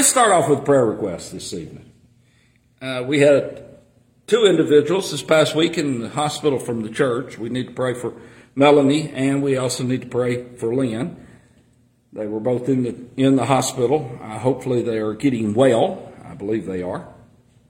Let's 0.00 0.08
start 0.08 0.32
off 0.32 0.48
with 0.48 0.64
prayer 0.64 0.86
requests 0.86 1.28
this 1.28 1.52
evening. 1.52 1.92
Uh, 2.80 3.04
we 3.06 3.20
had 3.20 3.62
two 4.26 4.46
individuals 4.46 5.10
this 5.10 5.22
past 5.22 5.54
week 5.54 5.76
in 5.76 6.00
the 6.00 6.08
hospital 6.08 6.58
from 6.58 6.80
the 6.80 6.88
church. 6.88 7.36
We 7.36 7.50
need 7.50 7.66
to 7.66 7.74
pray 7.74 7.92
for 7.92 8.14
Melanie, 8.54 9.10
and 9.10 9.42
we 9.42 9.58
also 9.58 9.84
need 9.84 10.00
to 10.00 10.06
pray 10.06 10.54
for 10.54 10.74
Lynn. 10.74 11.22
They 12.14 12.26
were 12.26 12.40
both 12.40 12.66
in 12.70 12.82
the 12.82 12.96
in 13.18 13.36
the 13.36 13.44
hospital. 13.44 14.18
Uh, 14.22 14.38
hopefully, 14.38 14.80
they 14.80 14.96
are 14.96 15.12
getting 15.12 15.52
well. 15.52 16.10
I 16.24 16.32
believe 16.32 16.64
they 16.64 16.80
are. 16.80 17.06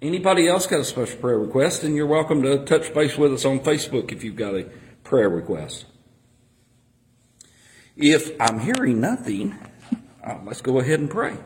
Anybody 0.01 0.47
else 0.47 0.69
got 0.69 0.79
a 0.79 0.85
special 0.85 1.19
prayer 1.19 1.41
request? 1.41 1.83
And 1.83 1.97
you're 1.97 2.07
welcome 2.07 2.43
to 2.43 2.65
touch 2.65 2.95
base 2.95 3.19
with 3.19 3.33
us 3.33 3.45
on 3.45 3.59
Facebook 3.59 4.13
if 4.13 4.23
you've 4.23 4.37
got 4.37 4.55
a 4.55 4.71
prayer 5.03 5.29
request. 5.29 5.85
If 7.97 8.41
I'm 8.41 8.61
hearing 8.61 9.01
nothing, 9.01 9.59
uh, 10.25 10.39
let's 10.45 10.61
go 10.61 10.79
ahead 10.79 11.01
and 11.01 11.11
pray. 11.11 11.37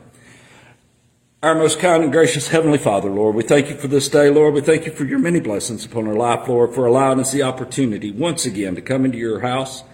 Our 1.44 1.54
most 1.54 1.78
kind 1.78 2.02
and 2.02 2.10
gracious 2.10 2.48
Heavenly 2.48 2.78
Father, 2.78 3.10
Lord, 3.10 3.34
we 3.34 3.42
thank 3.42 3.68
you 3.68 3.76
for 3.76 3.86
this 3.86 4.08
day, 4.08 4.30
Lord. 4.30 4.54
We 4.54 4.62
thank 4.62 4.86
you 4.86 4.92
for 4.92 5.04
your 5.04 5.18
many 5.18 5.40
blessings 5.40 5.84
upon 5.84 6.08
our 6.08 6.14
life, 6.14 6.48
Lord, 6.48 6.74
for 6.74 6.86
allowing 6.86 7.20
us 7.20 7.32
the 7.32 7.42
opportunity 7.42 8.10
once 8.10 8.46
again 8.46 8.74
to 8.76 8.80
come 8.80 9.04
into 9.04 9.18
your 9.18 9.40
house 9.40 9.84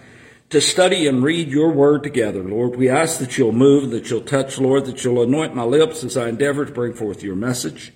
to 0.49 0.61
study 0.61 1.07
and 1.07 1.21
read 1.21 1.49
your 1.49 1.69
word 1.73 2.03
together, 2.03 2.41
Lord. 2.41 2.77
We 2.77 2.87
ask 2.87 3.19
that 3.19 3.37
you'll 3.37 3.51
move, 3.51 3.89
that 3.89 4.09
you'll 4.09 4.21
touch, 4.21 4.59
Lord, 4.59 4.85
that 4.85 5.03
you'll 5.03 5.21
anoint 5.21 5.53
my 5.53 5.63
lips 5.63 6.05
as 6.05 6.15
I 6.15 6.29
endeavor 6.29 6.65
to 6.65 6.71
bring 6.71 6.93
forth 6.93 7.21
your 7.21 7.35
message. 7.35 7.91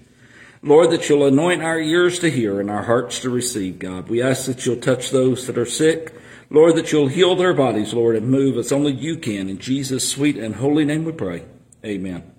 Lord, 0.62 0.92
that 0.92 1.08
you'll 1.08 1.26
anoint 1.26 1.64
our 1.64 1.80
ears 1.80 2.20
to 2.20 2.30
hear 2.30 2.60
and 2.60 2.70
our 2.70 2.84
hearts 2.84 3.22
to 3.22 3.30
receive, 3.30 3.80
God. 3.80 4.10
We 4.10 4.22
ask 4.22 4.48
that 4.48 4.66
you'll 4.66 4.82
touch 4.82 5.12
those 5.12 5.48
that 5.48 5.58
are 5.58 5.66
sick. 5.66 6.14
Lord, 6.50 6.76
that 6.76 6.92
you'll 6.92 7.08
heal 7.08 7.38
their 7.38 7.54
bodies, 7.54 7.94
Lord, 7.94 8.18
and 8.18 8.28
move 8.28 8.58
as 8.58 8.74
only 8.74 8.92
you 8.92 9.18
can. 9.18 9.48
In 9.48 9.60
Jesus' 9.60 10.10
sweet 10.10 10.36
and 10.36 10.56
holy 10.56 10.84
name 10.84 11.06
we 11.06 11.14
pray. 11.14 11.46
Amen. 11.86 12.35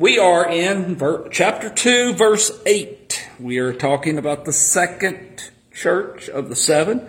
We 0.00 0.18
are 0.18 0.48
in 0.48 0.96
ver- 0.96 1.28
chapter 1.28 1.68
2, 1.68 2.14
verse 2.14 2.58
8. 2.64 3.28
We 3.38 3.58
are 3.58 3.74
talking 3.74 4.16
about 4.16 4.46
the 4.46 4.52
second 4.54 5.50
church 5.74 6.26
of 6.30 6.48
the 6.48 6.56
seven. 6.56 7.06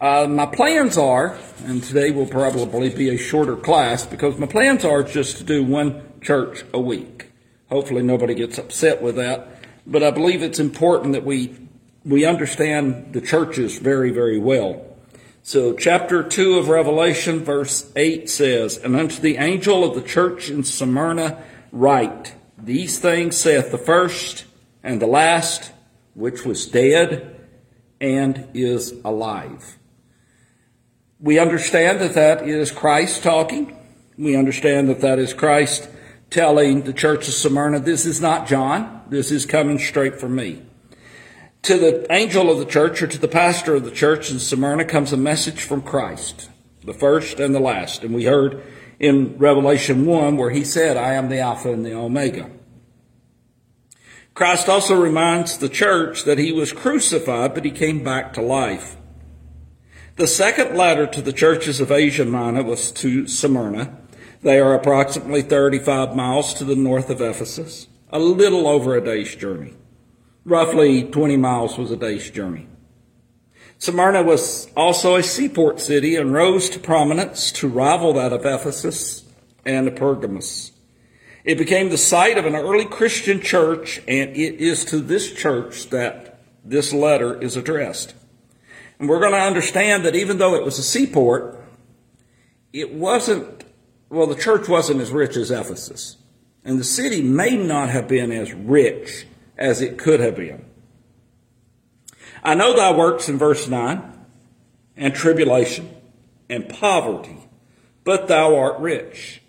Uh, 0.00 0.26
my 0.28 0.46
plans 0.46 0.98
are, 0.98 1.38
and 1.66 1.84
today 1.84 2.10
will 2.10 2.26
probably 2.26 2.90
be 2.90 3.10
a 3.10 3.16
shorter 3.16 3.54
class 3.54 4.04
because 4.04 4.38
my 4.38 4.48
plans 4.48 4.84
are 4.84 5.04
just 5.04 5.36
to 5.36 5.44
do 5.44 5.62
one 5.62 6.02
church 6.20 6.64
a 6.74 6.80
week. 6.80 7.30
Hopefully 7.70 8.02
nobody 8.02 8.34
gets 8.34 8.58
upset 8.58 9.00
with 9.00 9.14
that, 9.14 9.62
but 9.86 10.02
I 10.02 10.10
believe 10.10 10.42
it's 10.42 10.58
important 10.58 11.12
that 11.12 11.24
we 11.24 11.54
we 12.04 12.24
understand 12.24 13.12
the 13.12 13.20
churches 13.20 13.78
very, 13.78 14.10
very 14.10 14.40
well. 14.40 14.84
So 15.44 15.74
chapter 15.74 16.24
2 16.24 16.58
of 16.58 16.70
Revelation 16.70 17.44
verse 17.44 17.88
8 17.94 18.28
says, 18.28 18.78
And 18.78 18.96
unto 18.96 19.20
the 19.20 19.36
angel 19.36 19.84
of 19.84 19.94
the 19.94 20.02
church 20.02 20.50
in 20.50 20.64
Smyrna 20.64 21.40
write, 21.72 22.34
These 22.58 22.98
things 22.98 23.36
saith 23.36 23.70
the 23.70 23.78
first 23.78 24.44
and 24.82 25.00
the 25.00 25.06
last, 25.06 25.72
which 26.14 26.44
was 26.44 26.66
dead 26.66 27.36
and 28.00 28.48
is 28.54 28.94
alive. 29.04 29.78
We 31.18 31.38
understand 31.38 32.00
that 32.00 32.14
that 32.14 32.46
is 32.46 32.70
Christ 32.70 33.22
talking. 33.22 33.76
We 34.18 34.36
understand 34.36 34.88
that 34.88 35.00
that 35.00 35.18
is 35.18 35.34
Christ 35.34 35.88
telling 36.30 36.82
the 36.82 36.92
church 36.92 37.28
of 37.28 37.34
Smyrna, 37.34 37.80
this 37.80 38.04
is 38.06 38.20
not 38.20 38.46
John. 38.46 39.02
This 39.08 39.30
is 39.30 39.46
coming 39.46 39.78
straight 39.78 40.20
from 40.20 40.34
me. 40.34 40.62
To 41.62 41.78
the 41.78 42.06
angel 42.12 42.50
of 42.50 42.58
the 42.58 42.64
church 42.64 43.02
or 43.02 43.06
to 43.06 43.18
the 43.18 43.28
pastor 43.28 43.74
of 43.74 43.84
the 43.84 43.90
church 43.90 44.30
in 44.30 44.38
Smyrna 44.38 44.84
comes 44.84 45.12
a 45.12 45.16
message 45.16 45.62
from 45.62 45.82
Christ, 45.82 46.48
the 46.84 46.94
first 46.94 47.40
and 47.40 47.54
the 47.54 47.60
last. 47.60 48.04
And 48.04 48.14
we 48.14 48.24
heard 48.24 48.62
in 48.98 49.36
Revelation 49.38 50.06
1 50.06 50.36
where 50.36 50.50
he 50.50 50.64
said, 50.64 50.96
I 50.96 51.14
am 51.14 51.28
the 51.28 51.40
Alpha 51.40 51.72
and 51.72 51.84
the 51.84 51.94
Omega. 51.94 52.50
Christ 54.34 54.68
also 54.68 55.00
reminds 55.00 55.56
the 55.56 55.68
church 55.68 56.24
that 56.24 56.38
he 56.38 56.52
was 56.52 56.72
crucified, 56.72 57.54
but 57.54 57.64
he 57.64 57.70
came 57.70 58.04
back 58.04 58.34
to 58.34 58.42
life. 58.42 58.96
The 60.16 60.26
second 60.26 60.76
letter 60.76 61.06
to 61.06 61.22
the 61.22 61.32
churches 61.32 61.80
of 61.80 61.90
Asia 61.90 62.24
Minor 62.24 62.62
was 62.62 62.90
to 62.92 63.26
Smyrna. 63.26 63.98
They 64.42 64.60
are 64.60 64.74
approximately 64.74 65.42
35 65.42 66.14
miles 66.14 66.54
to 66.54 66.64
the 66.64 66.76
north 66.76 67.10
of 67.10 67.20
Ephesus, 67.20 67.88
a 68.10 68.18
little 68.18 68.68
over 68.68 68.94
a 68.94 69.04
day's 69.04 69.34
journey. 69.34 69.74
Roughly 70.44 71.02
20 71.02 71.36
miles 71.36 71.76
was 71.76 71.90
a 71.90 71.96
day's 71.96 72.30
journey. 72.30 72.68
Smyrna 73.78 74.22
was 74.22 74.70
also 74.76 75.16
a 75.16 75.22
seaport 75.22 75.80
city 75.80 76.16
and 76.16 76.32
rose 76.32 76.70
to 76.70 76.78
prominence 76.78 77.52
to 77.52 77.68
rival 77.68 78.14
that 78.14 78.32
of 78.32 78.46
Ephesus 78.46 79.24
and 79.64 79.94
Pergamos. 79.94 80.72
It 81.44 81.58
became 81.58 81.90
the 81.90 81.98
site 81.98 82.38
of 82.38 82.46
an 82.46 82.56
early 82.56 82.86
Christian 82.86 83.40
church, 83.40 83.98
and 84.08 84.30
it 84.30 84.60
is 84.60 84.84
to 84.86 84.98
this 84.98 85.32
church 85.32 85.90
that 85.90 86.40
this 86.64 86.92
letter 86.92 87.40
is 87.40 87.56
addressed. 87.56 88.14
And 88.98 89.08
we're 89.08 89.20
going 89.20 89.32
to 89.32 89.38
understand 89.38 90.04
that 90.04 90.16
even 90.16 90.38
though 90.38 90.54
it 90.54 90.64
was 90.64 90.78
a 90.78 90.82
seaport, 90.82 91.62
it 92.72 92.92
wasn't, 92.92 93.64
well, 94.08 94.26
the 94.26 94.34
church 94.34 94.68
wasn't 94.68 95.00
as 95.00 95.10
rich 95.10 95.36
as 95.36 95.50
Ephesus. 95.50 96.16
And 96.64 96.80
the 96.80 96.84
city 96.84 97.22
may 97.22 97.56
not 97.56 97.90
have 97.90 98.08
been 98.08 98.32
as 98.32 98.52
rich 98.52 99.26
as 99.56 99.80
it 99.80 99.98
could 99.98 100.18
have 100.20 100.36
been. 100.36 100.64
I 102.42 102.54
know 102.54 102.74
thy 102.74 102.92
works 102.92 103.28
in 103.28 103.38
verse 103.38 103.68
9, 103.68 104.12
and 104.96 105.14
tribulation, 105.14 105.94
and 106.48 106.68
poverty, 106.68 107.48
but 108.04 108.28
thou 108.28 108.56
art 108.56 108.78
rich. 108.80 109.42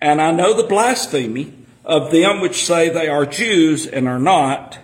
And 0.00 0.20
I 0.20 0.30
know 0.30 0.54
the 0.54 0.66
blasphemy 0.66 1.54
of 1.84 2.10
them 2.10 2.40
which 2.40 2.64
say 2.64 2.88
they 2.88 3.08
are 3.08 3.26
Jews 3.26 3.86
and 3.86 4.08
are 4.08 4.18
not, 4.18 4.78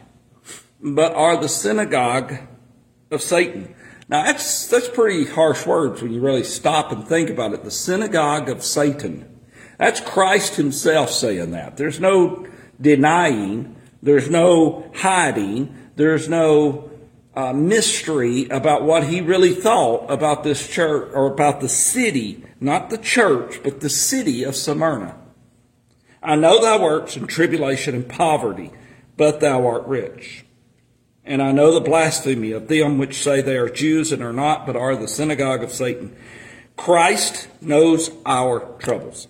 but 0.80 1.14
are 1.14 1.36
the 1.36 1.48
synagogue 1.48 2.34
of 3.10 3.22
Satan. 3.22 3.74
Now 4.08 4.24
that's, 4.24 4.68
that's 4.68 4.88
pretty 4.88 5.24
harsh 5.24 5.66
words 5.66 6.02
when 6.02 6.12
you 6.12 6.20
really 6.20 6.44
stop 6.44 6.92
and 6.92 7.06
think 7.06 7.30
about 7.30 7.54
it. 7.54 7.64
The 7.64 7.70
synagogue 7.70 8.48
of 8.48 8.62
Satan. 8.62 9.40
That's 9.78 10.00
Christ 10.00 10.56
himself 10.56 11.10
saying 11.10 11.52
that. 11.52 11.76
There's 11.76 12.00
no 12.00 12.46
denying 12.80 13.74
there's 14.04 14.28
no 14.28 14.90
hiding. 14.94 15.74
There's 15.96 16.28
no 16.28 16.90
uh, 17.36 17.52
mystery 17.52 18.48
about 18.48 18.82
what 18.82 19.04
he 19.04 19.20
really 19.20 19.54
thought 19.54 20.10
about 20.10 20.44
this 20.44 20.68
church 20.68 21.10
or 21.14 21.26
about 21.32 21.60
the 21.60 21.68
city, 21.68 22.44
not 22.60 22.90
the 22.90 22.98
church, 22.98 23.60
but 23.62 23.80
the 23.80 23.90
city 23.90 24.44
of 24.44 24.54
Smyrna. 24.54 25.16
I 26.22 26.36
know 26.36 26.60
thy 26.60 26.78
works 26.78 27.16
in 27.16 27.26
tribulation 27.26 27.94
and 27.94 28.08
poverty, 28.08 28.70
but 29.16 29.40
thou 29.40 29.66
art 29.66 29.86
rich. 29.86 30.44
And 31.24 31.42
I 31.42 31.52
know 31.52 31.72
the 31.72 31.80
blasphemy 31.80 32.52
of 32.52 32.68
them 32.68 32.98
which 32.98 33.22
say 33.22 33.40
they 33.40 33.56
are 33.56 33.68
Jews 33.68 34.12
and 34.12 34.22
are 34.22 34.32
not, 34.32 34.66
but 34.66 34.76
are 34.76 34.94
the 34.94 35.08
synagogue 35.08 35.62
of 35.62 35.72
Satan. 35.72 36.16
Christ 36.76 37.48
knows 37.60 38.10
our 38.26 38.60
troubles. 38.78 39.28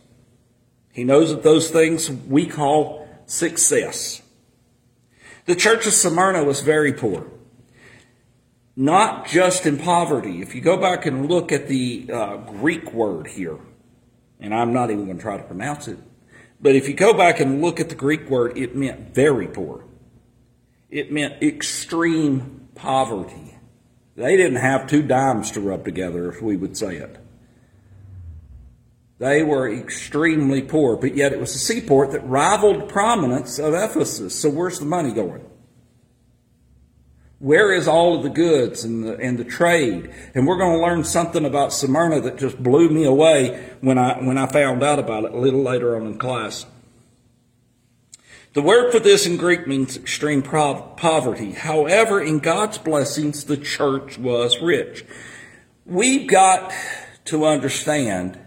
He 0.93 1.05
knows 1.05 1.31
that 1.31 1.43
those 1.43 1.71
things 1.71 2.11
we 2.11 2.47
call 2.47 3.09
success. 3.27 4.23
The 5.47 5.55
church 5.55 5.87
of 5.87 5.93
Smyrna 5.93 6.45
was 6.45 6.61
very 6.61 6.93
poor. 6.93 7.27
Not 8.77 9.27
just 9.27 9.67
in 9.67 9.79
poverty. 9.79 10.43
If 10.43 10.55
you 10.55 10.61
go 10.61 10.77
back 10.77 11.07
and 11.07 11.29
look 11.29 11.53
at 11.53 11.69
the 11.69 12.11
uh, 12.13 12.37
Greek 12.39 12.93
word 12.93 13.29
here, 13.29 13.59
and 14.41 14.53
I'm 14.53 14.73
not 14.73 14.91
even 14.91 15.05
going 15.05 15.17
to 15.17 15.23
try 15.23 15.37
to 15.37 15.45
pronounce 15.45 15.87
it, 15.87 15.99
but 16.61 16.75
if 16.75 16.89
you 16.89 16.95
go 16.95 17.13
back 17.13 17.41
and 17.41 17.63
look 17.63 17.79
at 17.79 17.89
the 17.89 17.95
Greek 17.95 18.29
word, 18.29 18.59
it 18.59 18.75
meant 18.75 19.15
very 19.15 19.47
poor. 19.47 19.85
It 20.91 21.13
meant 21.13 21.43
extreme 21.43 22.69
poverty. 22.75 23.59
They 24.17 24.37
didn't 24.37 24.61
have 24.61 24.89
two 24.89 25.03
dimes 25.03 25.51
to 25.53 25.61
rub 25.61 25.85
together, 25.85 26.31
if 26.31 26.43
we 26.43 26.57
would 26.57 26.77
say 26.77 26.97
it. 26.97 27.19
They 29.19 29.43
were 29.43 29.73
extremely 29.73 30.63
poor, 30.63 30.97
but 30.97 31.17
yet 31.17 31.33
it 31.33 31.41
was 31.41 31.55
a 31.55 31.59
seaport 31.59 32.13
that 32.13 32.27
rivaled 32.27 32.89
prominence 32.89 33.59
of 33.59 33.73
Ephesus. 33.75 34.41
So 34.41 34.51
where's 34.51 34.81
the 34.81 34.85
money 34.85 35.13
going? 35.13 35.45
Where 37.45 37.75
is 37.75 37.87
all 37.87 38.17
of 38.17 38.23
the 38.23 38.31
goods 38.31 38.85
and 38.85 39.05
the, 39.05 39.19
and 39.19 39.39
the 39.39 39.45
trade? 39.45 40.11
And 40.35 40.47
we're 40.47 40.57
going 40.57 40.79
to 40.79 40.83
learn 40.83 41.05
something 41.05 41.45
about 41.45 41.75
Smyrna 41.75 42.23
that 42.23 42.39
just 42.39 42.63
blew 42.63 42.89
me 42.89 43.05
away 43.05 43.69
when 43.83 43.99
I, 43.99 44.19
when 44.19 44.39
I 44.39 44.47
found 44.47 44.83
out 44.83 44.99
about 44.99 45.25
it 45.25 45.35
a 45.35 45.37
little 45.37 45.61
later 45.61 45.95
on 45.95 46.07
in 46.07 46.17
class. 46.17 46.65
The 48.55 48.63
word 48.63 48.93
for 48.93 48.99
this 48.99 49.27
in 49.27 49.37
Greek 49.37 49.67
means 49.67 49.95
extreme 49.95 50.41
poverty. 50.41 51.53
However, 51.53 52.19
in 52.19 52.39
God's 52.39 52.79
blessings, 52.79 53.45
the 53.45 53.59
church 53.59 54.17
was 54.17 54.63
rich. 54.63 55.05
We've 55.85 56.27
got 56.27 56.73
to 57.27 57.45
understand 57.45 58.39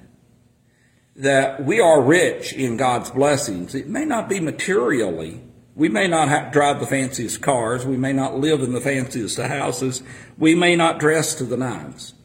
that 1.15 1.63
we 1.63 1.79
are 1.79 2.01
rich 2.01 2.51
in 2.51 2.77
God's 2.77 3.11
blessings. 3.11 3.75
It 3.75 3.88
may 3.88 4.05
not 4.05 4.27
be 4.27 4.39
materially. 4.39 5.44
We 5.77 5.89
may 5.89 6.07
not 6.07 6.27
have, 6.27 6.51
drive 6.51 6.79
the 6.79 6.88
fanciest 6.88 7.39
cars. 7.44 7.85
We 7.85 7.97
may 7.97 8.12
not 8.12 8.39
live 8.39 8.62
in 8.62 8.74
the 8.74 8.81
fanciest 8.81 9.38
houses. 9.38 10.01
We 10.35 10.56
may 10.56 10.75
not 10.75 10.97
dress 10.97 11.35
to 11.35 11.44
the 11.44 11.56
nines. 11.56 12.15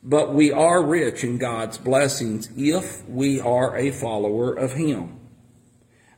But 0.00 0.32
we 0.32 0.52
are 0.52 0.80
rich 0.80 1.24
in 1.24 1.36
God's 1.36 1.76
blessings 1.76 2.48
if 2.56 3.04
we 3.08 3.40
are 3.40 3.76
a 3.76 3.90
follower 3.90 4.54
of 4.54 4.74
Him. 4.74 5.18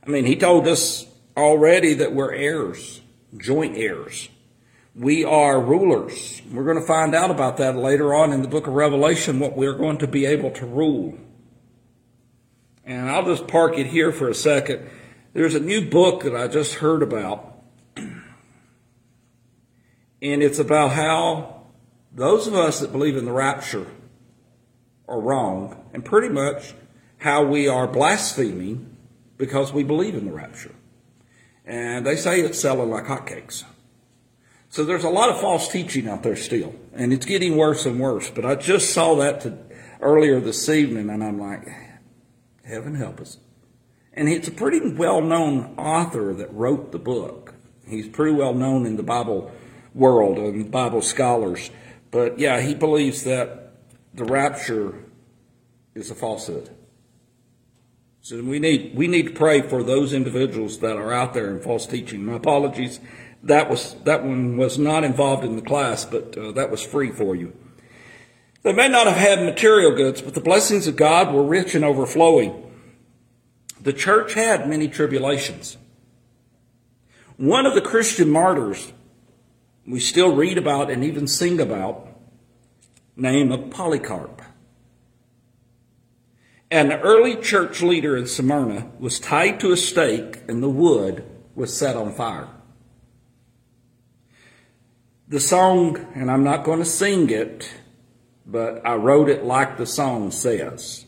I 0.05 0.11
mean, 0.11 0.25
he 0.25 0.35
told 0.35 0.67
us 0.67 1.07
already 1.35 1.95
that 1.95 2.13
we're 2.13 2.31
heirs, 2.31 3.01
joint 3.37 3.75
heirs. 3.75 4.29
We 4.93 5.25
are 5.25 5.59
rulers. 5.59 6.43
We're 6.51 6.63
going 6.63 6.79
to 6.79 6.85
find 6.85 7.15
out 7.15 7.31
about 7.31 7.57
that 7.57 7.75
later 7.75 8.13
on 8.13 8.31
in 8.33 8.43
the 8.43 8.47
book 8.47 8.67
of 8.67 8.73
Revelation, 8.73 9.39
what 9.39 9.57
we're 9.57 9.73
going 9.73 9.97
to 9.97 10.07
be 10.07 10.27
able 10.27 10.51
to 10.51 10.67
rule. 10.67 11.17
And 12.85 13.09
I'll 13.09 13.25
just 13.25 13.47
park 13.47 13.79
it 13.79 13.87
here 13.87 14.11
for 14.11 14.29
a 14.29 14.35
second. 14.35 14.87
There's 15.33 15.55
a 15.55 15.59
new 15.59 15.89
book 15.89 16.23
that 16.23 16.35
I 16.35 16.47
just 16.47 16.75
heard 16.75 17.01
about. 17.01 17.49
And 20.21 20.41
it's 20.41 20.59
about 20.59 20.91
how 20.91 21.63
those 22.13 22.47
of 22.47 22.53
us 22.53 22.79
that 22.79 22.91
believe 22.91 23.17
in 23.17 23.25
the 23.25 23.31
rapture 23.31 23.87
are 25.07 25.19
wrong, 25.19 25.83
and 25.93 26.05
pretty 26.05 26.29
much 26.29 26.73
how 27.17 27.43
we 27.43 27.67
are 27.67 27.87
blaspheming 27.87 28.95
because 29.37 29.73
we 29.73 29.83
believe 29.83 30.15
in 30.15 30.25
the 30.25 30.31
rapture. 30.31 30.73
And 31.65 32.05
they 32.05 32.15
say 32.15 32.39
it's 32.39 32.59
selling 32.59 32.89
like 32.89 33.05
hotcakes. 33.05 33.65
So 34.69 34.85
there's 34.85 35.03
a 35.03 35.09
lot 35.09 35.29
of 35.29 35.41
false 35.41 35.67
teaching 35.67 36.07
out 36.07 36.23
there 36.23 36.35
still, 36.35 36.73
and 36.93 37.11
it's 37.11 37.25
getting 37.25 37.57
worse 37.57 37.85
and 37.85 37.99
worse. 37.99 38.29
But 38.29 38.45
I 38.45 38.55
just 38.55 38.93
saw 38.93 39.15
that 39.15 39.41
to, 39.41 39.57
earlier 39.99 40.39
this 40.39 40.69
evening, 40.69 41.09
and 41.09 41.23
I'm 41.23 41.39
like, 41.39 41.67
heaven 42.63 42.95
help 42.95 43.19
us. 43.19 43.39
And 44.13 44.29
it's 44.29 44.47
a 44.47 44.51
pretty 44.51 44.93
well 44.93 45.21
known 45.21 45.75
author 45.77 46.33
that 46.33 46.53
wrote 46.53 46.91
the 46.91 46.99
book. 46.99 47.55
He's 47.87 48.07
pretty 48.07 48.33
well 48.33 48.53
known 48.53 48.85
in 48.85 48.95
the 48.95 49.03
Bible 49.03 49.51
world 49.93 50.37
and 50.37 50.71
Bible 50.71 51.01
scholars. 51.01 51.71
But 52.11 52.37
yeah, 52.39 52.61
he 52.61 52.75
believes 52.75 53.23
that 53.23 53.73
the 54.13 54.25
rapture 54.25 55.03
is 55.95 56.11
a 56.11 56.15
falsehood. 56.15 56.69
So 58.21 58.41
we 58.41 58.59
need 58.59 58.95
we 58.95 59.07
need 59.07 59.27
to 59.27 59.33
pray 59.33 59.61
for 59.61 59.83
those 59.83 60.13
individuals 60.13 60.79
that 60.79 60.95
are 60.95 61.11
out 61.11 61.33
there 61.33 61.49
in 61.49 61.59
false 61.59 61.85
teaching. 61.85 62.25
My 62.25 62.35
apologies. 62.35 62.99
That 63.41 63.69
was 63.69 63.95
that 64.05 64.23
one 64.23 64.55
was 64.55 64.79
not 64.79 65.03
involved 65.03 65.43
in 65.43 65.57
the 65.57 65.61
class, 65.61 66.05
but 66.05 66.37
uh, 66.37 66.53
that 66.53 66.71
was 66.71 66.81
free 66.81 67.11
for 67.11 67.35
you. 67.35 67.51
They 68.61 68.71
may 68.71 68.87
not 68.87 69.07
have 69.07 69.17
had 69.17 69.43
material 69.43 69.91
goods, 69.91 70.21
but 70.21 70.35
the 70.35 70.39
blessings 70.39 70.87
of 70.87 70.95
God 70.95 71.33
were 71.33 71.43
rich 71.43 71.75
and 71.75 71.83
overflowing. 71.83 72.62
The 73.83 73.93
church 73.93 74.33
had 74.33 74.69
many 74.69 74.87
tribulations. 74.87 75.77
One 77.35 77.65
of 77.65 77.75
the 77.75 77.81
Christian 77.81 78.29
martyrs 78.29 78.93
we 79.85 79.99
still 79.99 80.33
read 80.33 80.57
about 80.57 80.89
and 80.89 81.03
even 81.03 81.27
sing 81.27 81.59
about, 81.59 82.07
name 83.17 83.51
of 83.51 83.69
Polycarp. 83.69 84.41
An 86.71 86.93
early 86.93 87.35
church 87.35 87.81
leader 87.81 88.15
in 88.15 88.25
Smyrna 88.25 88.89
was 88.99 89.19
tied 89.19 89.59
to 89.59 89.73
a 89.73 89.77
stake 89.77 90.43
and 90.47 90.63
the 90.63 90.69
wood 90.69 91.25
was 91.53 91.75
set 91.75 91.97
on 91.97 92.13
fire. 92.13 92.47
The 95.27 95.41
song, 95.41 95.97
and 96.15 96.31
I'm 96.31 96.45
not 96.45 96.63
going 96.63 96.79
to 96.79 96.85
sing 96.85 97.29
it, 97.29 97.69
but 98.45 98.85
I 98.85 98.95
wrote 98.95 99.27
it 99.27 99.43
like 99.43 99.77
the 99.77 99.85
song 99.85 100.31
says. 100.31 101.05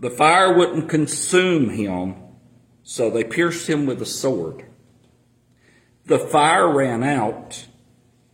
The 0.00 0.10
fire 0.10 0.56
wouldn't 0.56 0.88
consume 0.88 1.70
him, 1.70 2.16
so 2.82 3.10
they 3.10 3.24
pierced 3.24 3.68
him 3.68 3.86
with 3.86 4.00
a 4.00 4.06
sword. 4.06 4.64
The 6.06 6.18
fire 6.18 6.72
ran 6.72 7.02
out, 7.02 7.66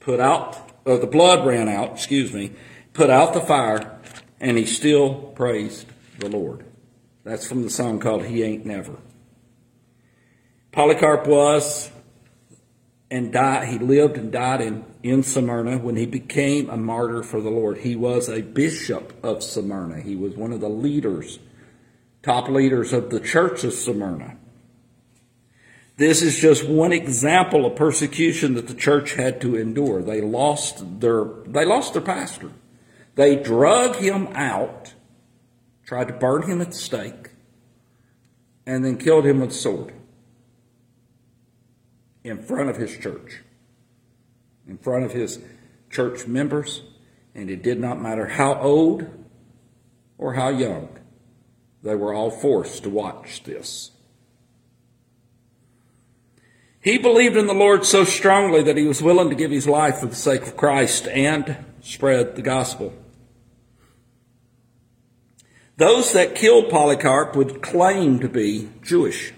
put 0.00 0.20
out, 0.20 0.70
or 0.84 0.98
the 0.98 1.06
blood 1.06 1.46
ran 1.46 1.68
out, 1.68 1.92
excuse 1.92 2.32
me, 2.32 2.52
put 2.92 3.10
out 3.10 3.34
the 3.34 3.40
fire, 3.40 3.98
and 4.40 4.58
he 4.58 4.66
still 4.66 5.14
praised 5.14 5.86
the 6.18 6.28
Lord. 6.28 6.64
That's 7.24 7.46
from 7.46 7.62
the 7.62 7.70
song 7.70 7.98
called 7.98 8.26
He 8.26 8.42
Ain't 8.42 8.66
Never. 8.66 8.96
Polycarp 10.72 11.26
was 11.26 11.90
and 13.10 13.32
died, 13.32 13.68
he 13.68 13.78
lived 13.78 14.16
and 14.16 14.32
died 14.32 14.60
in, 14.60 14.84
in 15.02 15.22
Smyrna 15.22 15.78
when 15.78 15.96
he 15.96 16.04
became 16.04 16.68
a 16.68 16.76
martyr 16.76 17.22
for 17.22 17.40
the 17.40 17.50
Lord. 17.50 17.78
He 17.78 17.94
was 17.94 18.28
a 18.28 18.42
bishop 18.42 19.12
of 19.24 19.42
Smyrna. 19.42 20.00
He 20.00 20.16
was 20.16 20.34
one 20.34 20.52
of 20.52 20.60
the 20.60 20.68
leaders, 20.68 21.38
top 22.24 22.48
leaders 22.48 22.92
of 22.92 23.10
the 23.10 23.20
church 23.20 23.64
of 23.64 23.72
Smyrna. 23.72 24.36
This 25.96 26.22
is 26.22 26.40
just 26.40 26.66
one 26.66 26.92
example 26.92 27.66
of 27.66 27.76
persecution 27.76 28.54
that 28.54 28.66
the 28.66 28.74
church 28.74 29.12
had 29.12 29.40
to 29.42 29.56
endure. 29.56 30.02
They 30.02 30.20
lost 30.20 31.00
their, 31.00 31.24
they 31.46 31.64
lost 31.64 31.92
their 31.92 32.02
pastor. 32.02 32.50
They 33.14 33.36
drug 33.36 33.96
him 33.96 34.26
out, 34.34 34.94
tried 35.84 36.08
to 36.08 36.14
burn 36.14 36.42
him 36.42 36.60
at 36.60 36.68
the 36.68 36.76
stake, 36.76 37.30
and 38.66 38.84
then 38.84 38.96
killed 38.96 39.24
him 39.24 39.40
with 39.40 39.50
a 39.50 39.54
sword 39.54 39.92
in 42.24 42.42
front 42.42 42.70
of 42.70 42.76
his 42.76 42.96
church, 42.96 43.42
in 44.66 44.78
front 44.78 45.04
of 45.04 45.12
his 45.12 45.38
church 45.90 46.26
members, 46.26 46.82
and 47.34 47.50
it 47.50 47.62
did 47.62 47.78
not 47.78 48.00
matter 48.00 48.26
how 48.26 48.54
old 48.54 49.06
or 50.16 50.32
how 50.34 50.48
young, 50.48 50.88
they 51.84 51.94
were 51.94 52.14
all 52.14 52.30
forced 52.30 52.82
to 52.82 52.90
watch 52.90 53.44
this. 53.44 53.90
He 56.80 56.98
believed 56.98 57.36
in 57.36 57.46
the 57.46 57.54
Lord 57.54 57.84
so 57.84 58.04
strongly 58.04 58.62
that 58.62 58.76
he 58.76 58.86
was 58.86 59.02
willing 59.02 59.28
to 59.28 59.34
give 59.34 59.50
his 59.50 59.68
life 59.68 59.98
for 59.98 60.06
the 60.06 60.14
sake 60.14 60.42
of 60.42 60.56
Christ 60.56 61.06
and 61.08 61.64
spread 61.80 62.36
the 62.36 62.42
gospel. 62.42 62.92
Those 65.76 66.12
that 66.12 66.34
killed 66.34 66.70
Polycarp 66.70 67.36
would 67.36 67.62
claim 67.62 68.18
to 68.20 68.28
be 68.28 68.70
Jewish. 68.82 69.32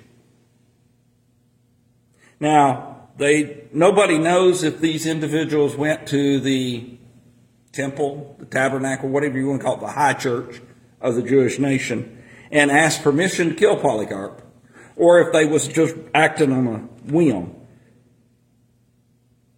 Now, 2.38 3.08
they, 3.16 3.64
nobody 3.72 4.19
knows 4.19 4.62
if 4.62 4.81
these 4.81 5.06
individuals 5.06 5.76
went 5.76 6.06
to 6.08 6.38
the 6.38 6.98
temple, 7.72 8.37
the 8.38 8.44
tabernacle, 8.44 9.08
whatever 9.08 9.38
you 9.38 9.48
want 9.48 9.62
to 9.62 9.64
call 9.64 9.76
it, 9.76 9.81
the 9.81 9.88
high 9.88 10.12
church 10.12 10.60
of 11.00 11.14
the 11.14 11.22
Jewish 11.22 11.58
nation, 11.58 12.22
and 12.50 12.70
asked 12.70 13.02
permission 13.02 13.48
to 13.50 13.54
kill 13.54 13.76
Polycarp, 13.76 14.43
or 14.96 15.20
if 15.20 15.32
they 15.32 15.46
was 15.46 15.69
just 15.69 15.94
acting 16.14 16.52
on 16.52 16.66
a 16.66 16.78
whim. 17.12 17.54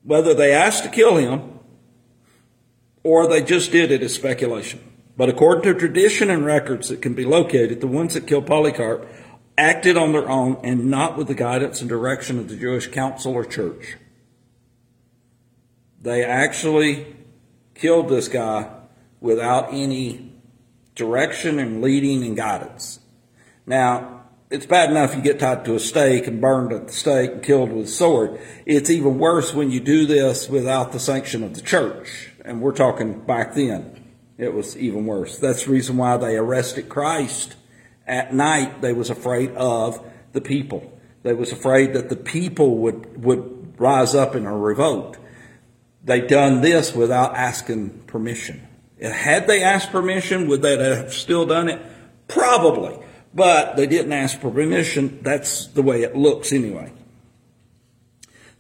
Whether 0.03 0.35
they 0.35 0.53
asked 0.53 0.85
to 0.85 0.91
kill 0.91 1.17
him, 1.17 1.61
or 3.03 3.27
they 3.27 3.43
just 3.43 3.73
did 3.73 3.91
it 3.91 4.03
is 4.03 4.15
speculation. 4.15 4.81
But 5.17 5.29
according 5.29 5.65
to 5.65 5.79
tradition 5.79 6.31
and 6.31 6.45
records 6.45 6.89
that 6.89 7.03
can 7.03 7.15
be 7.15 7.25
located, 7.25 7.81
the 7.81 7.87
ones 7.87 8.15
that 8.15 8.27
killed 8.27 8.47
Polycarp 8.47 9.09
acted 9.59 9.97
on 9.97 10.13
their 10.13 10.29
own 10.29 10.57
and 10.63 10.89
not 10.89 11.17
with 11.17 11.27
the 11.27 11.35
guidance 11.35 11.81
and 11.81 11.89
direction 11.89 12.39
of 12.39 12.49
the 12.49 12.57
Jewish 12.57 12.87
council 12.87 13.33
or 13.33 13.45
church. 13.45 13.97
They 16.01 16.25
actually 16.25 17.17
killed 17.75 18.09
this 18.09 18.29
guy 18.29 18.71
without 19.21 19.73
any 19.73 20.28
direction 20.99 21.59
and 21.59 21.81
leading 21.81 22.23
and 22.25 22.37
guidance. 22.37 23.01
Now, 23.65 24.25
it's 24.51 24.67
bad 24.67 24.91
enough 24.91 25.15
you 25.15 25.23
get 25.23 25.39
tied 25.39 25.65
to 25.67 25.75
a 25.75 25.81
stake 25.81 26.27
and 26.27 26.41
burned 26.41 26.73
at 26.73 26.89
the 26.89 26.93
stake 26.93 27.31
and 27.31 27.43
killed 27.43 27.71
with 27.71 27.87
a 27.87 27.91
sword. 27.91 28.41
It's 28.67 28.91
even 28.91 29.19
worse 29.19 29.55
when 29.55 29.71
you 29.71 29.81
do 29.81 30.07
this 30.07 30.49
without 30.49 30.93
the 30.93 31.01
sanction 31.01 31.45
of 31.45 31.55
the 31.55 31.61
church. 31.61 32.33
And 32.45 32.61
we're 32.61 32.73
talking 32.73 33.21
back 33.21 33.55
then. 33.55 33.95
It 34.37 34.55
was 34.55 34.77
even 34.77 35.07
worse. 35.07 35.39
That's 35.39 35.65
the 35.65 35.73
reason 35.73 35.97
why 35.97 36.17
they 36.17 36.37
arrested 36.37 36.89
Christ 36.89 37.57
at 38.07 38.35
night. 38.35 38.81
They 38.81 38.93
was 38.93 39.11
afraid 39.11 39.51
of 39.53 40.05
the 40.33 40.41
people. 40.41 40.99
They 41.23 41.35
was 41.35 41.53
afraid 41.53 41.93
that 41.93 42.09
the 42.09 42.17
people 42.17 42.79
would, 42.79 43.23
would 43.23 43.79
rise 43.79 44.15
up 44.15 44.35
in 44.35 44.47
a 44.47 44.57
revolt. 44.57 45.19
They 46.05 46.21
done 46.21 46.63
this 46.63 46.95
without 46.95 47.37
asking 47.37 48.05
permission. 48.07 48.67
Had 49.01 49.47
they 49.47 49.63
asked 49.63 49.91
permission, 49.91 50.49
would 50.49 50.63
they 50.63 50.77
have 50.77 51.13
still 51.13 51.47
done 51.47 51.69
it? 51.69 51.81
Probably. 52.27 52.99
But 53.35 53.77
they 53.77 53.87
didn't 53.87 54.13
ask 54.13 54.41
for 54.41 54.51
permission. 54.51 55.21
That's 55.23 55.67
the 55.67 55.83
way 55.83 56.03
it 56.03 56.17
looks 56.17 56.53
anyway. 56.53 56.93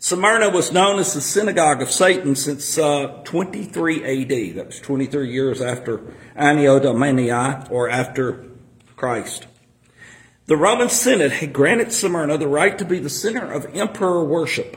Smyrna 0.01 0.51
was 0.51 0.71
known 0.71 1.01
as 1.01 1.13
the 1.13 1.21
synagogue 1.21 1.83
of 1.83 1.91
Satan 1.91 2.37
since 2.37 2.79
uh, 2.79 3.21
23 3.25 4.05
AD. 4.05 4.57
That 4.57 4.67
was 4.67 4.81
23 4.81 5.33
years 5.33 5.61
after 5.61 6.15
Anno 6.37 6.79
Domini, 6.79 7.33
or 7.33 7.91
after 7.91 8.47
Christ. 8.95 9.49
The 10.47 10.57
Roman 10.57 10.89
Senate 10.89 11.33
had 11.33 11.53
granted 11.53 11.93
Smyrna 11.93 12.39
the 12.39 12.47
right 12.47 12.79
to 12.79 12.85
be 12.85 13.01
the 13.01 13.11
center 13.11 13.53
of 13.53 13.67
emperor 13.75 14.25
worship. 14.25 14.77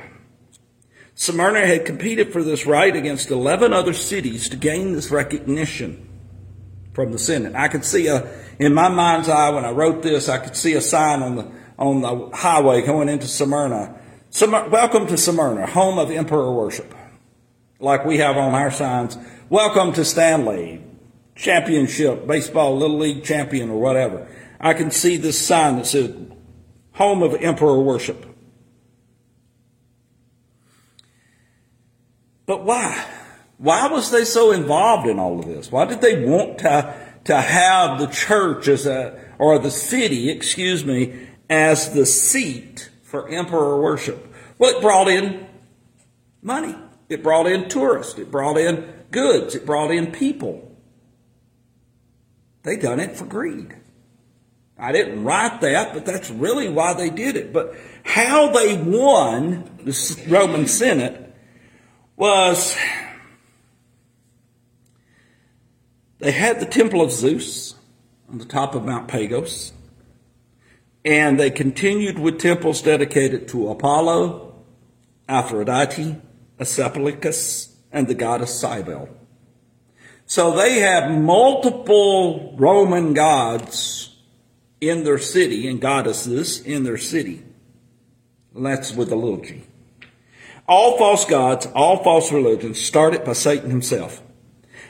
Smyrna 1.16 1.66
had 1.66 1.86
competed 1.86 2.32
for 2.34 2.44
this 2.44 2.66
right 2.66 2.96
against 2.96 3.30
11 3.30 3.74
other 3.74 3.94
cities 3.94 4.50
to 4.50 4.58
gain 4.58 4.94
this 4.94 5.12
recognition 5.12 6.08
from 6.94 7.12
the 7.12 7.20
Senate. 7.20 7.56
I 7.56 7.68
could 7.68 7.86
see 7.86 8.08
a, 8.08 8.30
in 8.60 8.74
my 8.74 8.90
mind's 8.90 9.30
eye 9.30 9.50
when 9.50 9.66
I 9.66 9.72
wrote 9.72 10.02
this, 10.02 10.30
I 10.30 10.38
could 10.40 10.56
see 10.56 10.74
a 10.74 10.82
sign 10.82 11.22
on 11.22 11.36
the, 11.36 11.52
on 11.78 12.02
the 12.02 12.36
highway 12.36 12.82
going 12.82 13.10
into 13.10 13.28
Smyrna 13.28 13.98
welcome 14.40 15.08
to 15.08 15.18
Smyrna, 15.18 15.68
home 15.68 16.00
of 16.00 16.10
emperor 16.10 16.54
worship. 16.54 16.94
Like 17.80 18.06
we 18.06 18.20
have 18.20 18.38
on 18.38 18.54
our 18.54 18.72
signs, 18.72 19.18
welcome 19.50 19.94
to 19.94 20.06
Stanley, 20.06 20.82
championship, 21.36 22.28
baseball, 22.28 22.78
little 22.78 22.98
league 22.98 23.24
champion 23.24 23.70
or 23.70 23.80
whatever. 23.80 24.28
I 24.60 24.74
can 24.74 24.92
see 24.92 25.18
this 25.18 25.46
sign 25.46 25.78
that 25.78 25.86
says 25.86 26.16
home 26.94 27.24
of 27.24 27.36
emperor 27.36 27.82
worship. 27.82 28.26
But 32.52 32.66
why? 32.66 33.06
Why 33.60 33.88
was 33.88 34.12
they 34.12 34.26
so 34.26 34.52
involved 34.52 35.08
in 35.08 35.20
all 35.20 35.40
of 35.40 35.46
this? 35.46 35.72
Why 35.72 35.86
did 35.86 36.02
they 36.02 36.26
want 36.26 36.58
to, 36.58 36.94
to 37.24 37.40
have 37.40 37.98
the 37.98 38.08
church 38.08 38.68
as 38.68 38.86
a, 38.86 39.18
or 39.40 39.58
the 39.58 39.72
city, 39.72 40.30
excuse 40.30 40.84
me, 40.84 41.30
as 41.50 41.94
the 41.94 42.06
seat 42.06 42.90
for 43.04 43.30
emperor 43.30 43.82
worship? 43.82 44.36
Well, 44.58 44.76
it 44.76 44.82
brought 44.82 45.08
in 45.08 45.48
money. 46.42 46.76
It 47.08 47.24
brought 47.24 47.48
in 47.48 47.70
tourists. 47.70 48.20
It 48.20 48.30
brought 48.30 48.58
in 48.58 48.86
goods. 49.12 49.56
It 49.56 49.66
brought 49.66 49.92
in 49.92 50.12
people. 50.12 50.76
They 52.64 52.76
done 52.76 53.00
it 53.00 53.16
for 53.16 53.24
greed. 53.24 53.78
I 54.78 54.92
didn't 54.92 55.24
write 55.24 55.62
that, 55.62 55.94
but 55.94 56.06
that's 56.06 56.30
really 56.30 56.68
why 56.68 56.96
they 56.96 57.12
did 57.12 57.38
it. 57.38 57.54
But 57.54 57.78
how 58.04 58.52
they 58.52 58.76
won 58.76 59.70
the 59.86 60.26
Roman 60.28 60.68
Senate 60.68 61.31
was 62.22 62.78
they 66.20 66.32
had 66.32 66.60
the 66.60 66.68
Temple 66.68 67.02
of 67.02 67.12
Zeus 67.12 67.74
on 68.30 68.38
the 68.38 68.46
top 68.46 68.76
of 68.76 68.86
Mount 68.86 69.08
Pagos, 69.08 69.74
and 71.04 71.40
they 71.40 71.50
continued 71.50 72.20
with 72.20 72.38
temples 72.38 72.84
dedicated 72.84 73.48
to 73.48 73.70
Apollo, 73.70 74.54
Aphrodite, 75.28 76.16
Asclepius, 76.60 77.76
and 77.92 78.08
the 78.08 78.14
goddess 78.14 78.54
Cybele. 78.60 79.10
So 80.28 80.56
they 80.56 80.82
have 80.82 81.10
multiple 81.10 82.56
Roman 82.56 83.16
gods 83.16 84.16
in 84.80 85.06
their 85.06 85.18
city 85.18 85.68
and 85.68 85.82
goddesses 85.82 86.62
in 86.62 86.84
their 86.84 87.00
city. 87.00 87.42
that's 88.54 88.94
with 88.94 89.12
a 89.12 89.16
little 89.16 89.42
g. 89.42 89.64
All 90.68 90.98
false 90.98 91.26
gods, 91.26 91.68
all 91.74 92.04
false 92.04 92.32
religions 92.32 92.80
started 92.80 93.24
by 93.24 93.34
Satan 93.34 93.70
himself. 93.70 94.22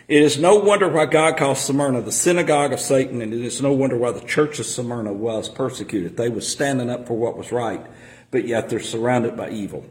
It 0.07 0.23
is 0.23 0.37
no 0.37 0.55
wonder 0.57 0.89
why 0.89 1.05
God 1.05 1.37
calls 1.37 1.63
Smyrna 1.63 2.01
the 2.01 2.11
synagogue 2.11 2.73
of 2.73 2.81
Satan, 2.81 3.21
and 3.21 3.33
it 3.33 3.41
is 3.41 3.61
no 3.61 3.71
wonder 3.71 3.97
why 3.97 4.11
the 4.11 4.19
church 4.19 4.59
of 4.59 4.65
Smyrna 4.65 5.13
was 5.13 5.47
persecuted. 5.47 6.17
They 6.17 6.27
were 6.27 6.41
standing 6.41 6.89
up 6.89 7.07
for 7.07 7.13
what 7.13 7.37
was 7.37 7.51
right, 7.51 7.85
but 8.29 8.45
yet 8.45 8.69
they're 8.69 8.81
surrounded 8.81 9.37
by 9.37 9.51
evil. 9.51 9.85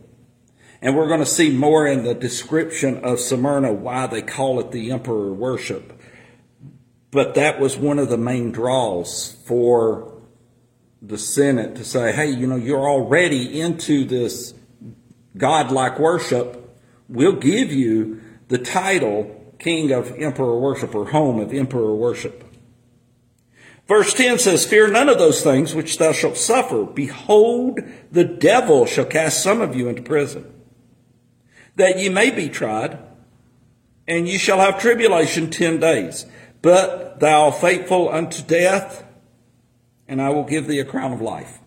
And 0.83 0.97
we're 0.97 1.09
going 1.09 1.21
to 1.21 1.27
see 1.27 1.51
more 1.51 1.87
in 1.87 2.05
the 2.05 2.15
description 2.15 3.03
of 3.05 3.21
Smyrna 3.21 3.73
why 3.73 4.07
they 4.07 4.23
call 4.23 4.61
it 4.61 4.73
the 4.73 4.93
emperor 4.93 5.33
worship. 5.33 5.99
But 7.11 7.35
that 7.35 7.59
was 7.59 7.77
one 7.77 7.99
of 7.99 8.09
the 8.09 8.19
main 8.19 8.53
draws 8.53 9.37
for 9.47 10.21
the 11.03 11.19
Senate 11.19 11.77
to 11.77 11.85
say, 11.85 12.13
hey, 12.13 12.31
you 12.31 12.47
know, 12.47 12.57
you're 12.57 12.89
already 12.89 13.61
into 13.61 14.05
this 14.05 14.55
godlike 15.37 15.99
worship. 15.99 16.79
We'll 17.09 17.37
give 17.37 17.73
you 17.73 18.21
the 18.49 18.59
title 18.59 19.37
King 19.59 19.93
of 19.93 20.13
Emperor 20.19 20.59
Worship 20.59 20.95
or 20.95 21.11
Home 21.11 21.39
of 21.39 21.53
Emperor 21.53 21.95
Worship. 21.95 22.45
Verse 23.87 24.15
10 24.15 24.39
says, 24.39 24.65
Fear 24.65 24.89
none 24.89 25.09
of 25.09 25.19
those 25.19 25.43
things 25.43 25.75
which 25.75 25.99
thou 25.99 26.13
shalt 26.13 26.37
suffer. 26.37 26.85
Behold, 26.85 27.81
the 28.11 28.25
devil 28.25 28.87
shall 28.87 29.05
cast 29.05 29.43
some 29.43 29.61
of 29.61 29.75
you 29.75 29.89
into 29.89 30.03
prison, 30.03 30.51
that 31.75 31.99
ye 31.99 32.09
may 32.09 32.31
be 32.31 32.49
tried, 32.49 32.99
and 34.07 34.29
ye 34.29 34.39
shall 34.39 34.59
have 34.59 34.81
tribulation 34.81 35.51
ten 35.51 35.81
days. 35.81 36.27
But 36.63 37.21
thou 37.21 37.51
faithful 37.51 38.09
unto 38.09 38.43
death, 38.43 39.05
and 40.07 40.23
I 40.23 40.31
will 40.31 40.45
give 40.45 40.67
thee 40.67 40.79
a 40.79 40.85
crown 40.85 41.13
of 41.13 41.21
life. 41.21 41.59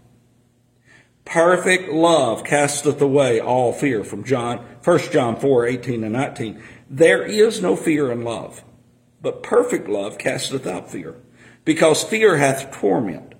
Perfect 1.25 1.89
love 1.89 2.43
casteth 2.43 3.01
away 3.01 3.39
all 3.39 3.71
fear 3.73 4.03
from 4.03 4.23
John, 4.23 4.57
1 4.83 4.99
John 5.11 5.39
4, 5.39 5.65
18 5.65 6.03
and 6.03 6.13
19. 6.13 6.61
There 6.89 7.23
is 7.23 7.61
no 7.61 7.75
fear 7.75 8.11
in 8.11 8.23
love, 8.23 8.63
but 9.21 9.41
perfect 9.41 9.87
love 9.87 10.17
casteth 10.17 10.67
out 10.67 10.91
fear, 10.91 11.15
because 11.65 12.03
fear 12.03 12.37
hath 12.37 12.71
torment. 12.71 13.33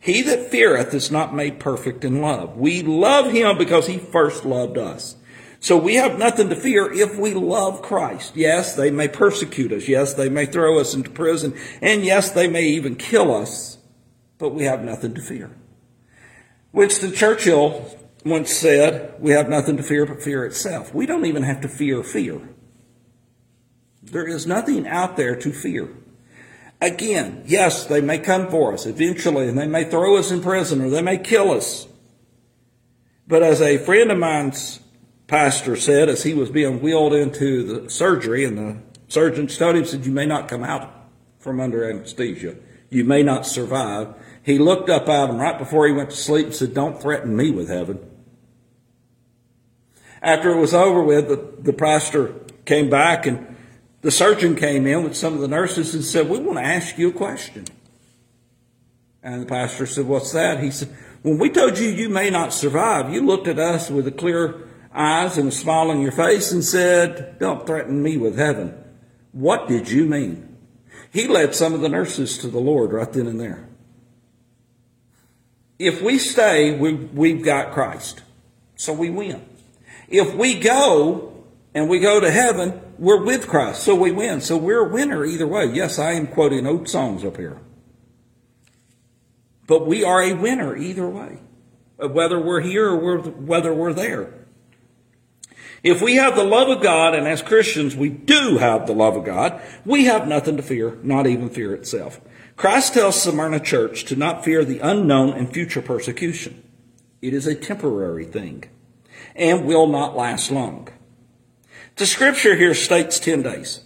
He 0.00 0.22
that 0.22 0.50
feareth 0.50 0.94
is 0.94 1.10
not 1.10 1.34
made 1.34 1.60
perfect 1.60 2.04
in 2.04 2.22
love. 2.22 2.56
We 2.56 2.82
love 2.82 3.30
him 3.32 3.58
because 3.58 3.86
he 3.86 3.98
first 3.98 4.44
loved 4.44 4.78
us. 4.78 5.16
So 5.60 5.76
we 5.76 5.96
have 5.96 6.18
nothing 6.18 6.48
to 6.48 6.56
fear 6.56 6.90
if 6.90 7.18
we 7.18 7.34
love 7.34 7.82
Christ. 7.82 8.34
Yes, 8.34 8.74
they 8.74 8.90
may 8.90 9.08
persecute 9.08 9.72
us. 9.72 9.86
Yes, 9.86 10.14
they 10.14 10.30
may 10.30 10.46
throw 10.46 10.78
us 10.78 10.94
into 10.94 11.10
prison. 11.10 11.54
And 11.82 12.02
yes, 12.02 12.30
they 12.30 12.48
may 12.48 12.64
even 12.64 12.96
kill 12.96 13.34
us. 13.34 13.76
But 14.38 14.54
we 14.54 14.64
have 14.64 14.82
nothing 14.82 15.14
to 15.14 15.20
fear. 15.20 15.50
Winston 16.72 17.12
Churchill 17.12 17.96
once 18.24 18.52
said, 18.52 19.14
we 19.18 19.32
have 19.32 19.48
nothing 19.48 19.76
to 19.76 19.82
fear 19.82 20.06
but 20.06 20.22
fear 20.22 20.44
itself. 20.44 20.94
We 20.94 21.06
don't 21.06 21.26
even 21.26 21.42
have 21.42 21.60
to 21.62 21.68
fear 21.68 22.02
fear. 22.02 22.40
There 24.02 24.26
is 24.26 24.46
nothing 24.46 24.86
out 24.86 25.16
there 25.16 25.36
to 25.36 25.52
fear. 25.52 25.88
Again, 26.80 27.42
yes, 27.46 27.84
they 27.86 28.00
may 28.00 28.18
come 28.18 28.48
for 28.48 28.72
us 28.72 28.86
eventually 28.86 29.48
and 29.48 29.58
they 29.58 29.66
may 29.66 29.84
throw 29.84 30.16
us 30.16 30.30
in 30.30 30.42
prison 30.42 30.80
or 30.80 30.90
they 30.90 31.02
may 31.02 31.18
kill 31.18 31.50
us. 31.50 31.86
But 33.26 33.42
as 33.42 33.60
a 33.60 33.78
friend 33.78 34.10
of 34.10 34.18
mine's 34.18 34.80
pastor 35.30 35.76
said 35.76 36.08
as 36.08 36.24
he 36.24 36.34
was 36.34 36.50
being 36.50 36.82
wheeled 36.82 37.14
into 37.14 37.62
the 37.62 37.88
surgery, 37.88 38.44
and 38.44 38.58
the 38.58 38.76
surgeon 39.06 39.46
told 39.46 39.76
him, 39.76 39.84
said, 39.84 40.04
You 40.04 40.10
may 40.10 40.26
not 40.26 40.48
come 40.48 40.64
out 40.64 40.92
from 41.38 41.60
under 41.60 41.88
anesthesia. 41.88 42.56
You 42.90 43.04
may 43.04 43.22
not 43.22 43.46
survive. 43.46 44.14
He 44.42 44.58
looked 44.58 44.88
up 44.88 45.08
at 45.08 45.30
him 45.30 45.38
right 45.38 45.58
before 45.58 45.86
he 45.86 45.92
went 45.92 46.10
to 46.10 46.16
sleep 46.16 46.46
and 46.46 46.54
said, 46.54 46.74
Don't 46.74 47.00
threaten 47.00 47.36
me 47.36 47.50
with 47.50 47.68
heaven. 47.68 47.98
After 50.22 50.50
it 50.50 50.60
was 50.60 50.74
over 50.74 51.02
with, 51.02 51.28
the, 51.28 51.62
the 51.62 51.72
pastor 51.72 52.34
came 52.64 52.90
back 52.90 53.26
and 53.26 53.56
the 54.02 54.10
surgeon 54.10 54.56
came 54.56 54.86
in 54.86 55.04
with 55.04 55.16
some 55.16 55.34
of 55.34 55.40
the 55.40 55.48
nurses 55.48 55.94
and 55.94 56.04
said, 56.04 56.28
We 56.28 56.38
want 56.38 56.58
to 56.58 56.64
ask 56.64 56.96
you 56.98 57.08
a 57.08 57.12
question. 57.12 57.66
And 59.22 59.42
the 59.42 59.46
pastor 59.46 59.86
said, 59.86 60.06
What's 60.06 60.32
that? 60.32 60.62
He 60.62 60.70
said, 60.70 60.94
When 61.22 61.38
we 61.38 61.50
told 61.50 61.78
you 61.78 61.88
you 61.88 62.08
may 62.08 62.30
not 62.30 62.54
survive, 62.54 63.12
you 63.12 63.24
looked 63.24 63.48
at 63.48 63.58
us 63.58 63.90
with 63.90 64.06
a 64.06 64.12
clear 64.12 64.68
eyes 64.94 65.36
and 65.36 65.48
a 65.48 65.52
smile 65.52 65.90
on 65.90 66.00
your 66.00 66.12
face 66.12 66.50
and 66.52 66.64
said, 66.64 67.38
Don't 67.38 67.66
threaten 67.66 68.02
me 68.02 68.16
with 68.16 68.38
heaven. 68.38 68.74
What 69.32 69.68
did 69.68 69.90
you 69.90 70.06
mean? 70.06 70.56
He 71.12 71.26
led 71.26 71.54
some 71.54 71.74
of 71.74 71.80
the 71.80 71.88
nurses 71.88 72.38
to 72.38 72.48
the 72.48 72.58
Lord 72.58 72.92
right 72.92 73.12
then 73.12 73.26
and 73.26 73.40
there. 73.40 73.69
If 75.80 76.02
we 76.02 76.18
stay, 76.18 76.76
we, 76.76 76.92
we've 76.92 77.42
got 77.42 77.72
Christ. 77.72 78.20
So 78.76 78.92
we 78.92 79.08
win. 79.08 79.42
If 80.08 80.34
we 80.34 80.60
go 80.60 81.46
and 81.72 81.88
we 81.88 82.00
go 82.00 82.20
to 82.20 82.30
heaven, 82.30 82.82
we're 82.98 83.24
with 83.24 83.48
Christ. 83.48 83.82
So 83.82 83.94
we 83.94 84.12
win. 84.12 84.42
So 84.42 84.58
we're 84.58 84.86
a 84.86 84.92
winner 84.92 85.24
either 85.24 85.46
way. 85.46 85.72
Yes, 85.72 85.98
I 85.98 86.12
am 86.12 86.26
quoting 86.26 86.66
old 86.66 86.86
songs 86.86 87.24
up 87.24 87.38
here. 87.38 87.62
But 89.66 89.86
we 89.86 90.04
are 90.04 90.22
a 90.22 90.34
winner 90.34 90.76
either 90.76 91.08
way, 91.08 91.38
whether 91.96 92.38
we're 92.38 92.60
here 92.60 92.90
or 92.90 93.18
whether 93.18 93.72
we're 93.72 93.94
there. 93.94 94.34
If 95.82 96.02
we 96.02 96.16
have 96.16 96.36
the 96.36 96.44
love 96.44 96.68
of 96.68 96.82
God, 96.82 97.14
and 97.14 97.26
as 97.26 97.40
Christians 97.40 97.96
we 97.96 98.10
do 98.10 98.58
have 98.58 98.86
the 98.86 98.92
love 98.92 99.16
of 99.16 99.24
God, 99.24 99.62
we 99.86 100.04
have 100.04 100.28
nothing 100.28 100.58
to 100.58 100.62
fear, 100.62 100.98
not 101.02 101.26
even 101.26 101.48
fear 101.48 101.72
itself. 101.72 102.20
Christ 102.60 102.94
tells 102.94 103.22
Smyrna 103.22 103.58
church 103.58 104.04
to 104.04 104.16
not 104.16 104.44
fear 104.44 104.64
the 104.64 104.78
unknown 104.80 105.30
and 105.30 105.52
future 105.52 105.82
persecution. 105.82 106.62
It 107.22 107.34
is 107.34 107.46
a 107.46 107.54
temporary 107.54 108.24
thing 108.24 108.64
and 109.34 109.64
will 109.64 109.86
not 109.86 110.16
last 110.16 110.50
long. 110.50 110.88
The 111.96 112.06
scripture 112.06 112.56
here 112.56 112.74
states 112.74 113.18
10 113.18 113.42
days. 113.42 113.80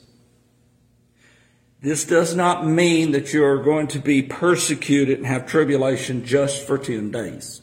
This 1.80 2.04
does 2.04 2.34
not 2.34 2.66
mean 2.66 3.12
that 3.12 3.32
you 3.32 3.44
are 3.44 3.62
going 3.62 3.86
to 3.88 3.98
be 3.98 4.22
persecuted 4.22 5.18
and 5.18 5.26
have 5.26 5.46
tribulation 5.46 6.24
just 6.24 6.66
for 6.66 6.76
10 6.76 7.10
days 7.10 7.62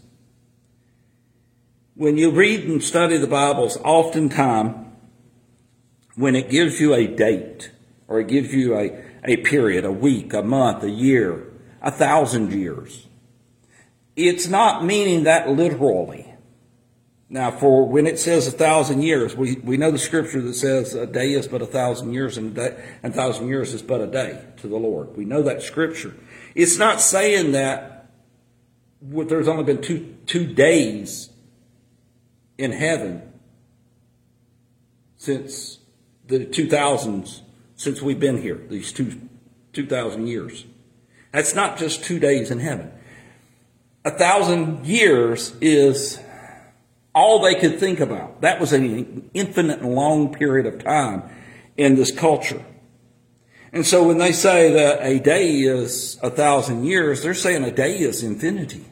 when 2.02 2.18
you 2.18 2.32
read 2.32 2.64
and 2.64 2.84
study 2.84 3.16
the 3.18 3.28
Bibles, 3.28 3.78
oftentimes 3.84 4.88
when 6.16 6.36
it 6.36 6.50
gives 6.50 6.80
you 6.80 6.96
a 6.96 7.06
date 7.06 7.72
or 8.08 8.20
it 8.20 8.28
gives 8.28 8.52
you 8.52 8.76
a, 8.76 9.04
a 9.24 9.38
period, 9.38 9.86
a 9.86 9.92
week, 9.92 10.34
a 10.34 10.42
month, 10.42 10.84
a 10.84 10.90
year, 10.90 11.48
a 11.82 11.92
thousand 11.92 12.54
years, 12.54 13.08
it's 14.16 14.48
not 14.48 14.84
meaning 14.84 15.24
that 15.24 15.50
literally. 15.50 16.28
Now, 17.30 17.50
for 17.50 17.88
when 17.88 18.08
it 18.08 18.20
says 18.20 18.48
a 18.48 18.52
thousand 18.52 19.04
years, 19.04 19.36
we, 19.36 19.56
we 19.64 19.78
know 19.78 19.90
the 19.90 19.98
scripture 19.98 20.42
that 20.42 20.54
says 20.54 20.94
a 20.94 21.08
day 21.08 21.32
is 21.32 21.48
but 21.48 21.62
a 21.62 21.66
thousand 21.66 22.14
years 22.14 22.38
and 22.38 22.58
a, 22.58 22.72
day, 22.72 22.84
a 23.04 23.10
thousand 23.10 23.48
years 23.48 23.74
is 23.74 23.82
but 23.82 24.02
a 24.02 24.08
day 24.08 24.44
to 24.58 24.68
the 24.68 24.76
Lord. 24.76 25.16
We 25.16 25.24
know 25.24 25.42
that 25.44 25.62
scripture. 25.62 26.14
It's 26.56 26.78
not 26.78 27.00
saying 27.00 27.54
that 27.54 28.10
what, 29.00 29.30
there's 29.30 29.48
only 29.48 29.64
been 29.64 29.82
two, 29.82 30.16
two 30.26 30.46
days 30.46 31.30
in 32.58 32.74
heaven 32.74 33.22
since 35.16 35.80
the 36.28 36.46
2000s, 36.46 37.42
since 37.82 38.00
we've 38.00 38.20
been 38.20 38.40
here, 38.40 38.62
these 38.70 38.92
two, 38.92 39.20
2,000 39.74 40.28
years. 40.28 40.66
That's 41.32 41.56
not 41.56 41.80
just 41.80 42.04
two 42.04 42.20
days 42.20 42.52
in 42.52 42.60
heaven. 42.60 42.92
a 44.06 44.12
thousand 44.12 44.86
years 44.86 45.54
is 45.62 46.20
all 47.14 47.42
they 47.42 47.56
could 47.56 47.80
think 47.80 48.00
about. 48.00 48.42
That 48.42 48.60
was 48.60 48.72
an 48.74 49.30
infinite 49.34 49.84
long 49.84 50.34
period 50.34 50.72
of 50.72 50.84
time 50.84 51.24
in 51.76 51.96
this 51.96 52.12
culture. 52.12 52.64
And 53.74 53.86
so 53.86 54.08
when 54.08 54.18
they 54.18 54.32
say 54.32 54.72
that 54.74 55.00
a 55.02 55.20
day 55.20 55.62
is 55.62 56.20
a 56.22 56.30
thousand 56.30 56.86
years, 56.86 57.24
they're 57.24 57.34
saying 57.34 57.64
a 57.64 57.72
day 57.72 57.98
is 57.98 58.22
infinity. 58.22 58.86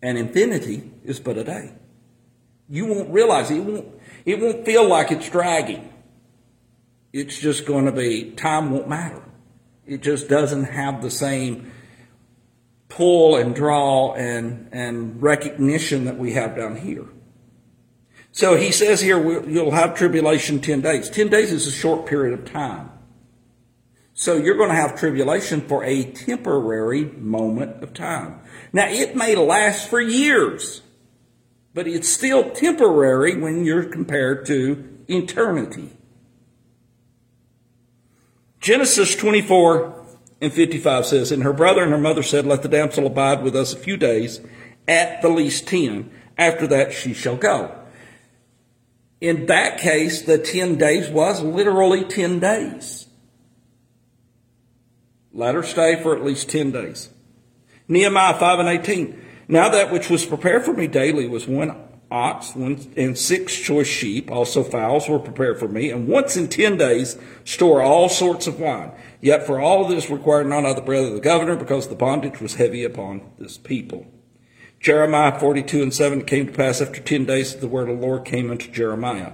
And 0.00 0.18
infinity 0.18 0.90
is 1.04 1.18
but 1.18 1.36
a 1.36 1.44
day. 1.44 1.72
You 2.68 2.86
won't 2.86 3.10
realize 3.10 3.50
it. 3.50 3.56
It 3.58 3.64
won't, 3.64 3.88
it 4.24 4.40
won't 4.40 4.64
feel 4.64 4.86
like 4.86 5.10
it's 5.10 5.28
dragging. 5.28 5.91
It's 7.12 7.38
just 7.38 7.66
going 7.66 7.84
to 7.86 7.92
be, 7.92 8.30
time 8.32 8.70
won't 8.70 8.88
matter. 8.88 9.22
It 9.86 10.02
just 10.02 10.28
doesn't 10.28 10.64
have 10.64 11.02
the 11.02 11.10
same 11.10 11.72
pull 12.88 13.36
and 13.36 13.54
draw 13.54 14.14
and, 14.14 14.68
and 14.72 15.22
recognition 15.22 16.04
that 16.04 16.18
we 16.18 16.32
have 16.32 16.56
down 16.56 16.76
here. 16.76 17.06
So 18.32 18.56
he 18.56 18.72
says 18.72 19.00
here, 19.00 19.48
you'll 19.48 19.72
have 19.72 19.94
tribulation 19.94 20.60
10 20.60 20.80
days. 20.80 21.10
10 21.10 21.28
days 21.28 21.52
is 21.52 21.66
a 21.66 21.72
short 21.72 22.06
period 22.06 22.38
of 22.38 22.50
time. 22.50 22.90
So 24.14 24.36
you're 24.36 24.56
going 24.56 24.70
to 24.70 24.74
have 24.76 24.98
tribulation 24.98 25.62
for 25.62 25.84
a 25.84 26.04
temporary 26.04 27.04
moment 27.04 27.82
of 27.82 27.92
time. 27.92 28.40
Now 28.72 28.88
it 28.88 29.16
may 29.16 29.34
last 29.34 29.88
for 29.88 30.00
years, 30.00 30.82
but 31.74 31.86
it's 31.86 32.08
still 32.08 32.50
temporary 32.50 33.36
when 33.36 33.64
you're 33.64 33.84
compared 33.84 34.46
to 34.46 34.98
eternity. 35.08 35.90
Genesis 38.62 39.16
24 39.16 40.06
and 40.40 40.52
55 40.52 41.04
says, 41.04 41.32
And 41.32 41.42
her 41.42 41.52
brother 41.52 41.82
and 41.82 41.90
her 41.90 41.98
mother 41.98 42.22
said, 42.22 42.46
Let 42.46 42.62
the 42.62 42.68
damsel 42.68 43.08
abide 43.08 43.42
with 43.42 43.56
us 43.56 43.74
a 43.74 43.78
few 43.78 43.96
days, 43.96 44.40
at 44.86 45.20
the 45.20 45.28
least 45.28 45.66
ten. 45.66 46.10
After 46.38 46.66
that 46.68 46.92
she 46.92 47.12
shall 47.12 47.36
go. 47.36 47.76
In 49.20 49.46
that 49.46 49.78
case, 49.78 50.22
the 50.22 50.38
10 50.38 50.76
days 50.76 51.10
was 51.10 51.42
literally 51.42 52.04
10 52.04 52.40
days. 52.40 53.06
Let 55.32 55.54
her 55.54 55.62
stay 55.62 56.00
for 56.02 56.16
at 56.16 56.24
least 56.24 56.48
10 56.48 56.72
days. 56.72 57.10
Nehemiah 57.88 58.38
5 58.38 58.58
and 58.60 58.68
18. 58.68 59.24
Now 59.48 59.68
that 59.68 59.92
which 59.92 60.08
was 60.08 60.24
prepared 60.24 60.64
for 60.64 60.72
me 60.72 60.86
daily 60.86 61.28
was 61.28 61.46
one 61.46 61.91
ox 62.12 62.54
and 62.54 63.18
six 63.18 63.56
choice 63.56 63.86
sheep, 63.86 64.30
also 64.30 64.62
fowls 64.62 65.08
were 65.08 65.18
prepared 65.18 65.58
for 65.58 65.66
me, 65.66 65.90
and 65.90 66.06
once 66.06 66.36
in 66.36 66.46
ten 66.48 66.76
days 66.76 67.16
store 67.44 67.80
all 67.80 68.08
sorts 68.08 68.46
of 68.46 68.60
wine. 68.60 68.92
Yet 69.20 69.46
for 69.46 69.58
all 69.58 69.88
this 69.88 70.10
required 70.10 70.46
none 70.46 70.66
of 70.66 70.76
the 70.76 70.82
bread 70.82 71.04
of 71.04 71.14
the 71.14 71.20
governor, 71.20 71.56
because 71.56 71.88
the 71.88 71.94
bondage 71.94 72.40
was 72.40 72.54
heavy 72.54 72.84
upon 72.84 73.22
this 73.38 73.56
people. 73.56 74.06
Jeremiah 74.78 75.38
42 75.38 75.82
and 75.82 75.94
7, 75.94 76.20
it 76.20 76.26
came 76.26 76.46
to 76.46 76.52
pass 76.52 76.80
after 76.80 77.00
ten 77.00 77.24
days 77.24 77.52
that 77.52 77.60
the 77.60 77.68
word 77.68 77.88
of 77.88 77.98
the 77.98 78.06
Lord 78.06 78.24
came 78.24 78.50
unto 78.50 78.70
Jeremiah. 78.70 79.32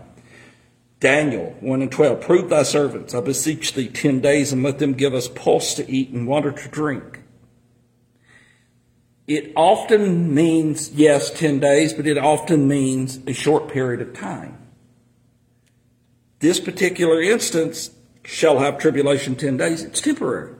Daniel 1.00 1.56
1 1.60 1.82
and 1.82 1.92
12, 1.92 2.20
prove 2.20 2.50
thy 2.50 2.64
servants, 2.64 3.14
I 3.14 3.20
beseech 3.20 3.72
thee, 3.72 3.88
ten 3.88 4.20
days, 4.20 4.52
and 4.52 4.62
let 4.62 4.78
them 4.78 4.92
give 4.94 5.14
us 5.14 5.28
pulse 5.28 5.74
to 5.74 5.90
eat 5.90 6.10
and 6.10 6.26
water 6.26 6.52
to 6.52 6.68
drink 6.68 7.17
it 9.28 9.52
often 9.54 10.34
means, 10.34 10.90
yes, 10.92 11.30
10 11.30 11.60
days, 11.60 11.92
but 11.92 12.06
it 12.06 12.16
often 12.16 12.66
means 12.66 13.20
a 13.26 13.34
short 13.34 13.68
period 13.68 14.00
of 14.00 14.14
time. 14.14 14.56
This 16.38 16.58
particular 16.58 17.20
instance 17.20 17.90
shall 18.24 18.58
have 18.58 18.78
tribulation 18.78 19.36
10 19.36 19.58
days. 19.58 19.84
It's 19.84 20.00
temporary. 20.00 20.54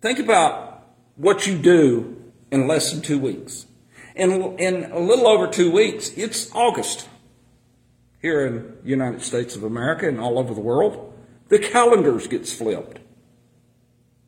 Think 0.00 0.20
about 0.20 0.86
what 1.16 1.44
you 1.44 1.58
do 1.58 2.22
in 2.52 2.68
less 2.68 2.92
than 2.92 3.02
two 3.02 3.18
weeks. 3.18 3.66
In, 4.14 4.30
in 4.58 4.92
a 4.92 4.98
little 5.00 5.26
over 5.26 5.48
two 5.48 5.72
weeks, 5.72 6.10
it's 6.16 6.54
August 6.54 7.08
here 8.22 8.46
in 8.46 8.76
the 8.82 8.88
United 8.88 9.22
States 9.22 9.56
of 9.56 9.64
America 9.64 10.06
and 10.06 10.20
all 10.20 10.38
over 10.38 10.54
the 10.54 10.60
world. 10.60 11.12
The 11.48 11.58
calendars 11.58 12.28
gets 12.28 12.52
flipped 12.52 13.00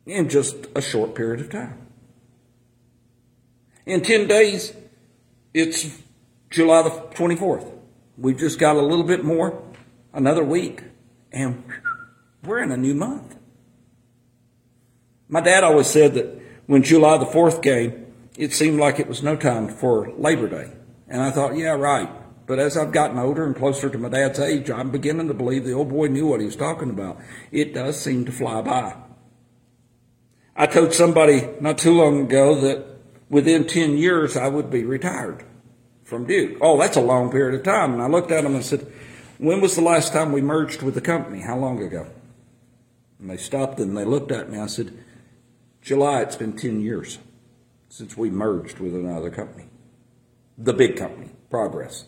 in 0.05 0.27
just 0.27 0.67
a 0.75 0.81
short 0.81 1.15
period 1.15 1.39
of 1.39 1.49
time. 1.49 1.83
In 3.85 4.01
10 4.01 4.27
days, 4.27 4.73
it's 5.53 6.01
July 6.49 6.83
the 6.83 6.89
24th. 6.89 7.69
We've 8.17 8.37
just 8.37 8.59
got 8.59 8.77
a 8.77 8.81
little 8.81 9.03
bit 9.03 9.23
more, 9.23 9.61
another 10.13 10.43
week, 10.43 10.83
and 11.31 11.63
we're 12.43 12.59
in 12.59 12.71
a 12.71 12.77
new 12.77 12.93
month. 12.93 13.35
My 15.27 15.41
dad 15.41 15.63
always 15.63 15.87
said 15.87 16.13
that 16.13 16.41
when 16.67 16.83
July 16.83 17.17
the 17.17 17.25
4th 17.25 17.61
came, 17.61 18.05
it 18.37 18.53
seemed 18.53 18.79
like 18.79 18.99
it 18.99 19.07
was 19.07 19.21
no 19.21 19.35
time 19.35 19.67
for 19.67 20.11
Labor 20.17 20.47
Day. 20.47 20.71
And 21.07 21.21
I 21.21 21.31
thought, 21.31 21.57
yeah, 21.57 21.71
right. 21.71 22.09
But 22.45 22.59
as 22.59 22.77
I've 22.77 22.91
gotten 22.91 23.17
older 23.17 23.45
and 23.45 23.55
closer 23.55 23.89
to 23.89 23.97
my 23.97 24.09
dad's 24.09 24.39
age, 24.39 24.69
I'm 24.69 24.91
beginning 24.91 25.27
to 25.27 25.33
believe 25.33 25.65
the 25.65 25.73
old 25.73 25.89
boy 25.89 26.07
knew 26.07 26.27
what 26.27 26.39
he 26.39 26.45
was 26.45 26.55
talking 26.55 26.89
about. 26.89 27.19
It 27.51 27.73
does 27.73 27.99
seem 27.99 28.25
to 28.25 28.31
fly 28.31 28.61
by. 28.61 28.95
I 30.55 30.67
told 30.67 30.93
somebody 30.93 31.47
not 31.59 31.77
too 31.77 31.93
long 31.93 32.21
ago 32.21 32.55
that 32.61 32.92
within 33.33 33.65
10 33.65 33.97
years, 33.97 34.37
I 34.37 34.47
would 34.47 34.69
be 34.69 34.83
retired 34.83 35.43
from 36.03 36.25
Duke. 36.25 36.59
Oh, 36.61 36.79
that's 36.79 36.95
a 36.95 37.01
long 37.01 37.31
period 37.31 37.59
of 37.59 37.63
time. 37.63 37.93
And 37.93 38.01
I 38.01 38.07
looked 38.07 38.31
at 38.31 38.43
them 38.43 38.53
and 38.53 38.63
said, 38.63 38.89
When 39.39 39.59
was 39.59 39.75
the 39.75 39.81
last 39.81 40.13
time 40.13 40.31
we 40.31 40.41
merged 40.41 40.83
with 40.83 40.93
the 40.93 41.01
company? 41.01 41.41
How 41.41 41.57
long 41.57 41.81
ago? 41.81 42.07
And 43.19 43.29
they 43.29 43.37
stopped 43.37 43.79
and 43.79 43.97
they 43.97 44.05
looked 44.05 44.31
at 44.31 44.49
me. 44.49 44.59
I 44.59 44.67
said, 44.67 44.93
July, 45.81 46.21
it's 46.21 46.35
been 46.35 46.53
10 46.53 46.81
years 46.81 47.17
since 47.89 48.15
we 48.15 48.29
merged 48.29 48.79
with 48.79 48.93
another 48.93 49.31
company. 49.31 49.65
The 50.57 50.73
big 50.73 50.95
company, 50.95 51.31
Progress. 51.49 52.05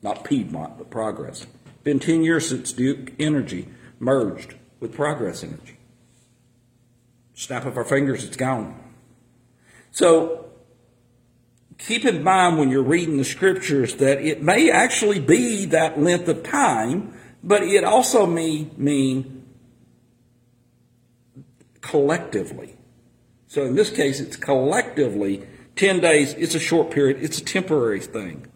Not 0.00 0.24
Piedmont, 0.24 0.78
but 0.78 0.90
Progress. 0.90 1.46
Been 1.82 1.98
10 1.98 2.22
years 2.22 2.48
since 2.48 2.72
Duke 2.72 3.12
Energy 3.18 3.68
merged 3.98 4.54
with 4.78 4.94
Progress 4.94 5.42
Energy. 5.42 5.78
Snap 7.34 7.66
of 7.66 7.76
our 7.76 7.84
fingers, 7.84 8.24
it's 8.24 8.36
gone. 8.36 8.78
So 9.90 10.51
keep 11.86 12.04
in 12.04 12.22
mind 12.22 12.58
when 12.58 12.70
you're 12.70 12.82
reading 12.82 13.16
the 13.16 13.24
scriptures 13.24 13.96
that 13.96 14.20
it 14.20 14.42
may 14.42 14.70
actually 14.70 15.20
be 15.20 15.66
that 15.66 16.00
length 16.00 16.28
of 16.28 16.42
time, 16.42 17.14
but 17.42 17.62
it 17.62 17.84
also 17.84 18.26
may 18.26 18.68
mean 18.76 19.44
collectively. 21.80 22.76
So 23.48 23.64
in 23.64 23.74
this 23.74 23.90
case, 23.90 24.20
it's 24.20 24.36
collectively 24.36 25.46
10 25.76 26.00
days. 26.00 26.34
It's 26.34 26.54
a 26.54 26.60
short 26.60 26.90
period. 26.90 27.22
It's 27.22 27.38
a 27.38 27.44
temporary 27.44 28.00
thing. 28.00 28.46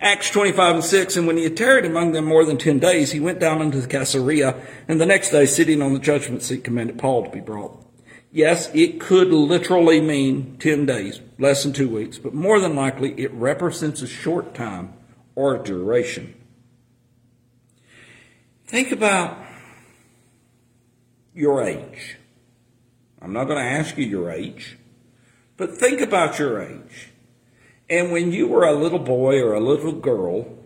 Acts 0.00 0.30
25 0.30 0.74
and 0.76 0.84
6, 0.84 1.16
and 1.16 1.26
when 1.26 1.36
he 1.36 1.44
had 1.44 1.56
tarried 1.56 1.84
among 1.84 2.12
them 2.12 2.24
more 2.24 2.44
than 2.44 2.56
10 2.56 2.78
days, 2.78 3.12
he 3.12 3.20
went 3.20 3.40
down 3.40 3.60
into 3.60 3.80
the 3.80 3.86
Caesarea, 3.86 4.54
and 4.88 5.00
the 5.00 5.06
next 5.06 5.30
day, 5.30 5.46
sitting 5.46 5.82
on 5.82 5.92
the 5.92 5.98
judgment 5.98 6.42
seat, 6.42 6.64
commanded 6.64 6.98
Paul 6.98 7.24
to 7.24 7.30
be 7.30 7.40
brought. 7.40 7.85
Yes, 8.36 8.68
it 8.74 9.00
could 9.00 9.28
literally 9.28 9.98
mean 9.98 10.58
10 10.58 10.84
days, 10.84 11.22
less 11.38 11.62
than 11.62 11.72
two 11.72 11.88
weeks, 11.88 12.18
but 12.18 12.34
more 12.34 12.60
than 12.60 12.76
likely 12.76 13.18
it 13.18 13.32
represents 13.32 14.02
a 14.02 14.06
short 14.06 14.54
time 14.54 14.92
or 15.34 15.56
a 15.56 15.64
duration. 15.64 16.34
Think 18.66 18.92
about 18.92 19.38
your 21.32 21.62
age. 21.62 22.18
I'm 23.22 23.32
not 23.32 23.44
going 23.44 23.56
to 23.56 23.70
ask 23.70 23.96
you 23.96 24.04
your 24.04 24.30
age, 24.30 24.76
but 25.56 25.78
think 25.78 26.02
about 26.02 26.38
your 26.38 26.60
age. 26.60 27.12
And 27.88 28.12
when 28.12 28.32
you 28.32 28.48
were 28.48 28.66
a 28.66 28.74
little 28.74 28.98
boy 28.98 29.40
or 29.40 29.54
a 29.54 29.60
little 29.60 29.92
girl, 29.92 30.58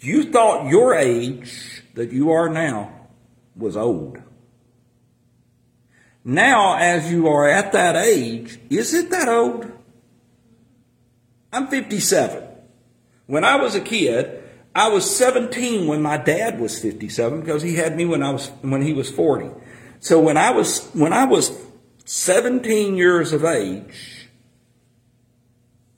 you 0.00 0.32
thought 0.32 0.70
your 0.70 0.94
age 0.94 1.82
that 1.92 2.12
you 2.12 2.30
are 2.30 2.48
now 2.48 3.08
was 3.54 3.76
old. 3.76 4.22
Now, 6.28 6.76
as 6.76 7.10
you 7.10 7.26
are 7.28 7.48
at 7.48 7.72
that 7.72 7.96
age, 7.96 8.58
is 8.68 8.92
it 8.92 9.08
that 9.08 9.30
old? 9.30 9.72
I'm 11.50 11.68
57. 11.68 12.46
When 13.24 13.44
I 13.44 13.56
was 13.56 13.74
a 13.74 13.80
kid, 13.80 14.42
I 14.74 14.90
was 14.90 15.16
17 15.16 15.86
when 15.86 16.02
my 16.02 16.18
dad 16.18 16.60
was 16.60 16.78
57 16.78 17.40
because 17.40 17.62
he 17.62 17.76
had 17.76 17.96
me 17.96 18.04
when 18.04 18.22
I 18.22 18.30
was 18.32 18.48
when 18.60 18.82
he 18.82 18.92
was 18.92 19.10
40. 19.10 19.48
So 20.00 20.20
when 20.20 20.36
I 20.36 20.50
was 20.50 20.90
when 20.92 21.14
I 21.14 21.24
was 21.24 21.50
17 22.04 22.94
years 22.94 23.32
of 23.32 23.46
age, 23.46 24.28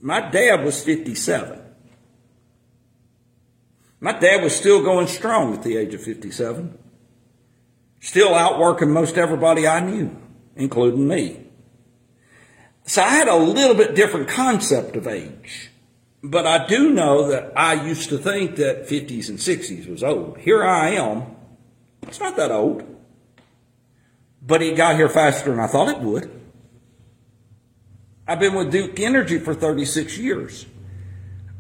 my 0.01 0.31
dad 0.31 0.65
was 0.65 0.81
57. 0.85 1.61
My 3.99 4.17
dad 4.17 4.45
was 4.45 4.55
still 4.55 4.85
going 4.85 5.09
strong 5.09 5.55
at 5.55 5.65
the 5.65 5.77
age 5.77 5.93
of 5.93 6.01
57. 6.01 6.79
Still 8.01 8.35
outworking 8.35 8.91
most 8.91 9.19
everybody 9.19 9.69
I 9.69 9.81
knew, 9.81 10.17
including 10.57 11.07
me. 11.09 11.47
So 12.85 13.03
I 13.03 13.09
had 13.09 13.29
a 13.29 13.37
little 13.37 13.77
bit 13.77 13.95
different 13.95 14.29
concept 14.29 14.97
of 14.97 15.07
age. 15.07 15.71
But 16.23 16.47
I 16.47 16.67
do 16.67 16.93
know 16.93 17.29
that 17.29 17.53
I 17.57 17.87
used 17.87 18.11
to 18.11 18.19
think 18.19 18.57
that 18.57 18.87
50s 18.87 19.29
and 19.29 19.39
60s 19.39 19.89
was 19.89 20.03
old. 20.03 20.39
Here 20.39 20.63
I 20.63 20.91
am. 20.91 21.37
It's 22.03 22.21
not 22.21 22.37
that 22.37 22.51
old. 22.51 22.85
But 24.43 24.63
it 24.63 24.77
got 24.77 24.97
here 24.97 25.09
faster 25.09 25.51
than 25.51 25.61
I 25.61 25.67
thought 25.67 25.89
it 25.89 26.01
would. 26.01 26.31
I've 28.27 28.39
been 28.39 28.55
with 28.55 28.71
Duke 28.71 29.01
Energy 29.01 29.39
for 29.39 29.55
36 29.55 30.19
years. 30.19 30.67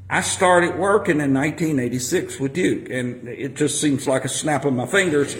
I 0.08 0.20
started 0.20 0.76
working 0.76 1.20
in 1.20 1.32
1986 1.32 2.40
with 2.40 2.52
Duke, 2.52 2.90
and 2.90 3.28
it 3.28 3.54
just 3.54 3.80
seems 3.80 4.08
like 4.08 4.24
a 4.24 4.28
snap 4.28 4.64
of 4.64 4.72
my 4.72 4.86
fingers. 4.86 5.36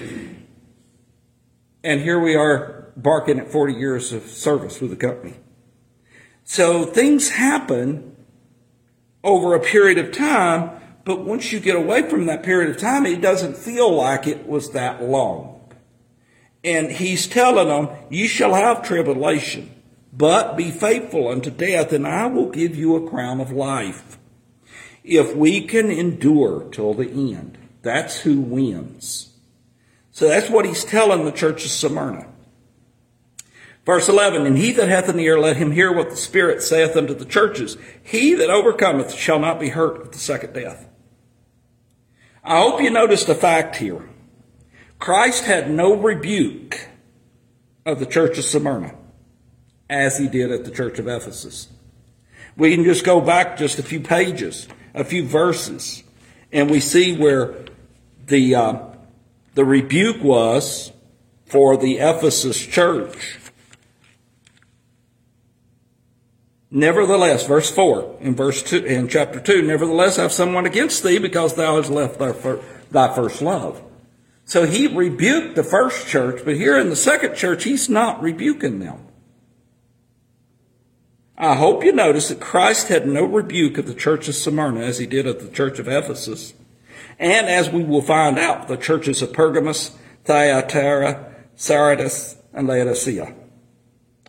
And 1.82 2.00
here 2.00 2.20
we 2.20 2.36
are 2.36 2.79
barking 2.96 3.38
at 3.38 3.50
40 3.50 3.74
years 3.74 4.12
of 4.12 4.22
service 4.24 4.80
with 4.80 4.90
the 4.90 4.96
company. 4.96 5.34
So 6.44 6.84
things 6.84 7.30
happen 7.30 8.16
over 9.22 9.54
a 9.54 9.60
period 9.60 9.98
of 9.98 10.12
time, 10.12 10.70
but 11.04 11.24
once 11.24 11.52
you 11.52 11.60
get 11.60 11.76
away 11.76 12.08
from 12.08 12.26
that 12.26 12.42
period 12.42 12.70
of 12.70 12.78
time, 12.78 13.06
it 13.06 13.20
doesn't 13.20 13.56
feel 13.56 13.92
like 13.92 14.26
it 14.26 14.46
was 14.46 14.70
that 14.72 15.02
long. 15.02 15.60
And 16.62 16.90
he's 16.90 17.26
telling 17.26 17.68
them, 17.68 17.88
you 18.10 18.28
shall 18.28 18.54
have 18.54 18.82
tribulation, 18.82 19.74
but 20.12 20.56
be 20.56 20.70
faithful 20.70 21.28
unto 21.28 21.50
death, 21.50 21.92
and 21.92 22.06
I 22.06 22.26
will 22.26 22.50
give 22.50 22.76
you 22.76 22.96
a 22.96 23.08
crown 23.08 23.40
of 23.40 23.50
life. 23.50 24.18
If 25.02 25.34
we 25.34 25.62
can 25.62 25.90
endure 25.90 26.68
till 26.70 26.94
the 26.94 27.08
end, 27.08 27.56
that's 27.82 28.20
who 28.20 28.40
wins. 28.40 29.34
So 30.10 30.28
that's 30.28 30.50
what 30.50 30.66
he's 30.66 30.84
telling 30.84 31.24
the 31.24 31.32
church 31.32 31.64
of 31.64 31.70
Smyrna. 31.70 32.29
Verse 33.90 34.08
11, 34.08 34.46
And 34.46 34.56
he 34.56 34.70
that 34.74 34.88
hath 34.88 35.08
an 35.08 35.18
ear, 35.18 35.36
let 35.36 35.56
him 35.56 35.72
hear 35.72 35.92
what 35.92 36.10
the 36.10 36.16
Spirit 36.16 36.62
saith 36.62 36.94
unto 36.94 37.12
the 37.12 37.24
churches. 37.24 37.76
He 38.00 38.34
that 38.34 38.48
overcometh 38.48 39.12
shall 39.12 39.40
not 39.40 39.58
be 39.58 39.70
hurt 39.70 40.00
at 40.00 40.12
the 40.12 40.18
second 40.20 40.52
death. 40.52 40.88
I 42.44 42.60
hope 42.60 42.80
you 42.80 42.90
noticed 42.90 43.28
a 43.28 43.34
fact 43.34 43.74
here. 43.74 44.08
Christ 45.00 45.44
had 45.44 45.72
no 45.72 45.96
rebuke 45.96 46.86
of 47.84 47.98
the 47.98 48.06
church 48.06 48.38
of 48.38 48.44
Smyrna 48.44 48.94
as 49.88 50.18
he 50.18 50.28
did 50.28 50.52
at 50.52 50.64
the 50.64 50.70
church 50.70 51.00
of 51.00 51.08
Ephesus. 51.08 51.66
We 52.56 52.72
can 52.72 52.84
just 52.84 53.04
go 53.04 53.20
back 53.20 53.56
just 53.56 53.80
a 53.80 53.82
few 53.82 53.98
pages, 53.98 54.68
a 54.94 55.02
few 55.02 55.26
verses, 55.26 56.04
and 56.52 56.70
we 56.70 56.78
see 56.78 57.16
where 57.16 57.56
the, 58.24 58.54
uh, 58.54 58.78
the 59.56 59.64
rebuke 59.64 60.22
was 60.22 60.92
for 61.46 61.76
the 61.76 61.98
Ephesus 61.98 62.64
church. 62.64 63.39
Nevertheless, 66.70 67.46
verse 67.46 67.70
4 67.70 68.18
in 68.20 68.36
verse 68.36 68.62
2 68.62 68.84
in 68.84 69.08
chapter 69.08 69.40
2, 69.40 69.62
nevertheless 69.62 70.18
I 70.18 70.22
have 70.22 70.32
someone 70.32 70.66
against 70.66 71.02
thee 71.02 71.18
because 71.18 71.54
thou 71.54 71.76
hast 71.76 71.90
left 71.90 72.18
thy, 72.18 72.32
thy 72.90 73.14
first 73.14 73.42
love. 73.42 73.82
So 74.44 74.66
he 74.66 74.86
rebuked 74.86 75.56
the 75.56 75.64
first 75.64 76.06
church, 76.06 76.42
but 76.44 76.56
here 76.56 76.78
in 76.78 76.88
the 76.88 76.96
second 76.96 77.34
church, 77.34 77.64
he's 77.64 77.88
not 77.88 78.22
rebuking 78.22 78.78
them. 78.78 79.06
I 81.36 81.54
hope 81.54 81.84
you 81.84 81.92
notice 81.92 82.28
that 82.28 82.40
Christ 82.40 82.88
had 82.88 83.06
no 83.06 83.24
rebuke 83.24 83.78
of 83.78 83.86
the 83.86 83.94
church 83.94 84.28
of 84.28 84.34
Smyrna 84.34 84.80
as 84.80 84.98
he 84.98 85.06
did 85.06 85.26
of 85.26 85.42
the 85.42 85.50
church 85.50 85.78
of 85.78 85.88
Ephesus. 85.88 86.54
And 87.18 87.48
as 87.48 87.70
we 87.70 87.82
will 87.82 88.02
find 88.02 88.38
out, 88.38 88.68
the 88.68 88.76
churches 88.76 89.22
of 89.22 89.32
Pergamos, 89.32 89.96
Thyatira, 90.24 91.34
Sardis, 91.56 92.36
and 92.52 92.68
Laodicea. 92.68 93.34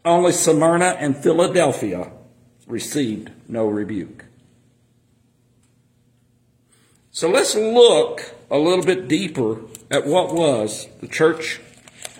Only 0.06 0.32
Smyrna 0.32 0.96
and 1.00 1.16
Philadelphia 1.16 2.12
received 2.72 3.32
no 3.48 3.68
rebuke. 3.68 4.26
So 7.12 7.30
let's 7.30 7.56
look 7.56 8.34
a 8.50 8.58
little 8.58 8.86
bit 8.86 9.08
deeper 9.08 9.60
at 9.92 10.08
what 10.08 10.34
was 10.34 10.88
the 11.02 11.08
church 11.08 11.60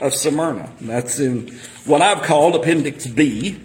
of 0.02 0.14
Smyrna. 0.14 0.70
That's 0.82 1.20
in 1.20 1.48
what 1.86 2.02
I've 2.02 2.24
called 2.24 2.56
Appendix 2.56 3.08
B. 3.08 3.60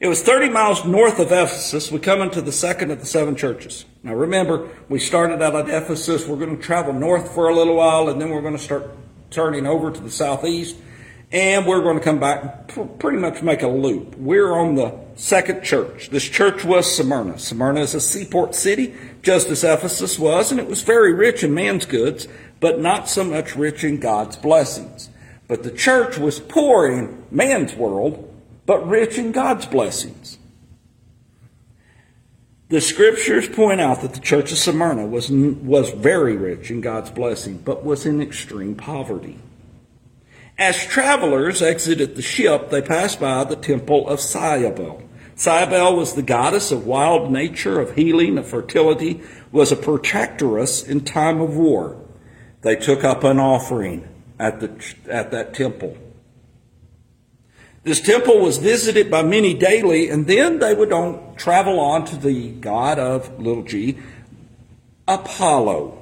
It 0.00 0.08
was 0.08 0.22
30 0.22 0.48
miles 0.48 0.84
north 0.84 1.20
of 1.20 1.30
Ephesus. 1.30 1.92
We 1.92 1.98
come 2.00 2.22
into 2.22 2.40
the 2.40 2.52
second 2.52 2.90
of 2.90 3.00
the 3.00 3.06
seven 3.06 3.36
churches. 3.36 3.84
Now 4.02 4.14
remember, 4.14 4.68
we 4.88 4.98
started 4.98 5.42
out 5.42 5.54
at 5.54 5.68
Ephesus. 5.68 6.26
We're 6.26 6.38
going 6.38 6.56
to 6.56 6.62
travel 6.62 6.92
north 6.92 7.32
for 7.34 7.48
a 7.48 7.54
little 7.54 7.76
while, 7.76 8.08
and 8.08 8.20
then 8.20 8.30
we're 8.30 8.40
going 8.40 8.56
to 8.56 8.62
start 8.62 8.90
turning 9.30 9.66
over 9.66 9.92
to 9.92 10.00
the 10.00 10.10
southeast 10.10 10.76
and 11.32 11.64
we're 11.64 11.82
going 11.82 11.96
to 11.96 12.02
come 12.02 12.18
back 12.18 12.76
and 12.76 12.98
pretty 12.98 13.18
much 13.18 13.42
make 13.42 13.62
a 13.62 13.68
loop. 13.68 14.16
We're 14.16 14.52
on 14.52 14.74
the 14.74 14.98
second 15.14 15.62
church. 15.62 16.10
This 16.10 16.24
church 16.24 16.64
was 16.64 16.92
Smyrna. 16.92 17.38
Smyrna 17.38 17.82
is 17.82 17.94
a 17.94 18.00
seaport 18.00 18.54
city, 18.54 18.94
just 19.22 19.48
as 19.48 19.62
Ephesus 19.62 20.18
was, 20.18 20.50
and 20.50 20.58
it 20.58 20.66
was 20.66 20.82
very 20.82 21.12
rich 21.12 21.44
in 21.44 21.54
man's 21.54 21.86
goods, 21.86 22.26
but 22.58 22.80
not 22.80 23.08
so 23.08 23.22
much 23.22 23.54
rich 23.54 23.84
in 23.84 24.00
God's 24.00 24.36
blessings. 24.36 25.08
But 25.46 25.62
the 25.62 25.70
church 25.70 26.18
was 26.18 26.40
poor 26.40 26.90
in 26.90 27.24
man's 27.30 27.74
world, 27.74 28.32
but 28.66 28.86
rich 28.88 29.16
in 29.16 29.30
God's 29.32 29.66
blessings. 29.66 30.38
The 32.70 32.80
scriptures 32.80 33.48
point 33.48 33.80
out 33.80 34.00
that 34.02 34.14
the 34.14 34.20
church 34.20 34.52
of 34.52 34.58
Smyrna 34.58 35.06
was, 35.06 35.28
was 35.28 35.90
very 35.90 36.36
rich 36.36 36.70
in 36.70 36.80
God's 36.80 37.10
blessing, 37.10 37.58
but 37.58 37.84
was 37.84 38.06
in 38.06 38.20
extreme 38.22 38.76
poverty. 38.76 39.38
As 40.60 40.84
travelers 40.84 41.62
exited 41.62 42.16
the 42.16 42.22
ship, 42.22 42.68
they 42.68 42.82
passed 42.82 43.18
by 43.18 43.44
the 43.44 43.56
temple 43.56 44.06
of 44.06 44.20
Cybele. 44.20 45.02
Cybele 45.34 45.96
was 45.96 46.12
the 46.12 46.22
goddess 46.22 46.70
of 46.70 46.86
wild 46.86 47.32
nature, 47.32 47.80
of 47.80 47.96
healing, 47.96 48.36
of 48.36 48.46
fertility, 48.46 49.22
was 49.50 49.72
a 49.72 49.76
protectress 49.76 50.82
in 50.82 51.00
time 51.00 51.40
of 51.40 51.56
war. 51.56 51.96
They 52.60 52.76
took 52.76 53.04
up 53.04 53.24
an 53.24 53.38
offering 53.38 54.06
at, 54.38 54.60
the, 54.60 54.94
at 55.08 55.30
that 55.30 55.54
temple. 55.54 55.96
This 57.82 58.02
temple 58.02 58.40
was 58.40 58.58
visited 58.58 59.10
by 59.10 59.22
many 59.22 59.54
daily, 59.54 60.10
and 60.10 60.26
then 60.26 60.58
they 60.58 60.74
would 60.74 60.92
on, 60.92 61.36
travel 61.36 61.80
on 61.80 62.04
to 62.04 62.16
the 62.16 62.50
god 62.50 62.98
of 62.98 63.40
little 63.40 63.62
g, 63.62 63.96
Apollo. 65.08 65.99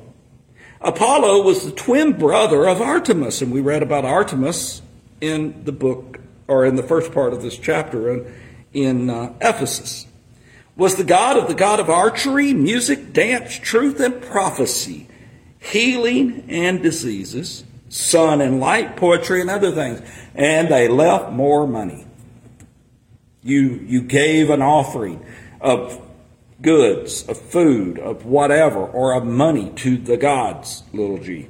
Apollo 0.80 1.42
was 1.42 1.64
the 1.64 1.72
twin 1.72 2.12
brother 2.12 2.66
of 2.66 2.80
Artemis, 2.80 3.42
and 3.42 3.52
we 3.52 3.60
read 3.60 3.82
about 3.82 4.04
Artemis 4.04 4.80
in 5.20 5.64
the 5.64 5.72
book, 5.72 6.20
or 6.46 6.64
in 6.64 6.76
the 6.76 6.82
first 6.82 7.12
part 7.12 7.32
of 7.32 7.42
this 7.42 7.56
chapter 7.56 8.12
in, 8.12 8.34
in 8.72 9.10
uh, 9.10 9.32
Ephesus. 9.40 10.06
Was 10.76 10.94
the 10.94 11.04
god 11.04 11.36
of 11.36 11.48
the 11.48 11.54
god 11.54 11.80
of 11.80 11.90
archery, 11.90 12.54
music, 12.54 13.12
dance, 13.12 13.58
truth, 13.58 13.98
and 13.98 14.22
prophecy, 14.22 15.08
healing 15.58 16.44
and 16.48 16.80
diseases, 16.80 17.64
sun 17.88 18.40
and 18.40 18.60
light, 18.60 18.96
poetry, 18.96 19.40
and 19.40 19.50
other 19.50 19.72
things. 19.72 20.00
And 20.36 20.68
they 20.68 20.86
left 20.86 21.32
more 21.32 21.66
money. 21.66 22.06
You, 23.42 23.80
you 23.84 24.02
gave 24.02 24.50
an 24.50 24.62
offering 24.62 25.24
of 25.60 26.00
goods, 26.60 27.22
of 27.28 27.40
food, 27.40 27.98
of 27.98 28.24
whatever, 28.24 28.84
or 28.84 29.14
of 29.14 29.24
money 29.24 29.70
to 29.76 29.96
the 29.96 30.16
gods, 30.16 30.82
little 30.92 31.18
g. 31.18 31.48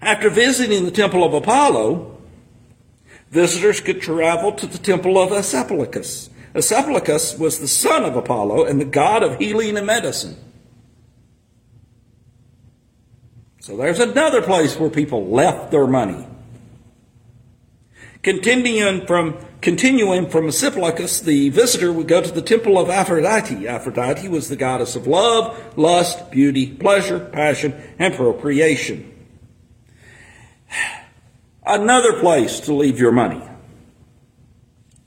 After 0.00 0.30
visiting 0.30 0.84
the 0.84 0.90
temple 0.90 1.24
of 1.24 1.34
Apollo, 1.34 2.18
visitors 3.30 3.80
could 3.80 4.00
travel 4.00 4.52
to 4.52 4.66
the 4.66 4.78
temple 4.78 5.18
of 5.18 5.32
Asclepius. 5.32 6.30
Asclepius 6.54 7.38
was 7.38 7.58
the 7.58 7.68
son 7.68 8.04
of 8.04 8.16
Apollo 8.16 8.64
and 8.64 8.80
the 8.80 8.84
god 8.84 9.22
of 9.22 9.38
healing 9.38 9.76
and 9.76 9.86
medicine. 9.86 10.36
So 13.60 13.76
there's 13.76 13.98
another 13.98 14.42
place 14.42 14.78
where 14.78 14.90
people 14.90 15.26
left 15.26 15.70
their 15.70 15.86
money. 15.86 16.26
Continuing 18.26 19.06
from 19.06 19.38
continuing 19.60 20.28
from 20.28 20.48
Asclepius, 20.48 21.20
the 21.20 21.48
visitor 21.50 21.92
would 21.92 22.08
go 22.08 22.20
to 22.20 22.32
the 22.32 22.42
temple 22.42 22.76
of 22.76 22.90
Aphrodite. 22.90 23.68
Aphrodite 23.68 24.26
was 24.26 24.48
the 24.48 24.56
goddess 24.56 24.96
of 24.96 25.06
love, 25.06 25.78
lust, 25.78 26.32
beauty, 26.32 26.66
pleasure, 26.66 27.20
passion, 27.20 27.72
and 28.00 28.14
procreation. 28.14 29.14
Another 31.64 32.18
place 32.18 32.58
to 32.58 32.74
leave 32.74 32.98
your 32.98 33.12
money. 33.12 33.40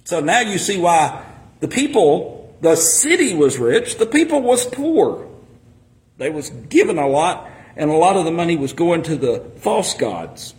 So 0.05 0.21
now 0.21 0.39
you 0.39 0.57
see 0.57 0.79
why 0.79 1.21
the 1.59 1.67
people, 1.67 2.57
the 2.61 2.77
city 2.77 3.35
was 3.35 3.57
rich, 3.57 3.97
the 3.97 4.05
people 4.05 4.41
was 4.41 4.65
poor. 4.65 5.27
They 6.19 6.29
was 6.29 6.51
given 6.51 6.97
a 6.97 7.09
lot, 7.09 7.51
and 7.75 7.91
a 7.91 7.95
lot 7.95 8.15
of 8.15 8.23
the 8.23 8.31
money 8.31 8.55
was 8.55 8.71
going 8.71 9.01
to 9.03 9.17
the 9.17 9.41
false 9.57 9.93
gods. 9.93 10.53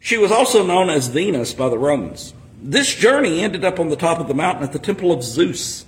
She 0.00 0.16
was 0.16 0.32
also 0.32 0.66
known 0.66 0.88
as 0.88 1.08
Venus 1.08 1.52
by 1.52 1.68
the 1.68 1.78
Romans. 1.78 2.32
This 2.60 2.94
journey 2.94 3.42
ended 3.42 3.64
up 3.64 3.78
on 3.78 3.90
the 3.90 3.96
top 3.96 4.18
of 4.18 4.28
the 4.28 4.34
mountain 4.34 4.64
at 4.64 4.72
the 4.72 4.78
temple 4.78 5.12
of 5.12 5.22
Zeus. 5.22 5.84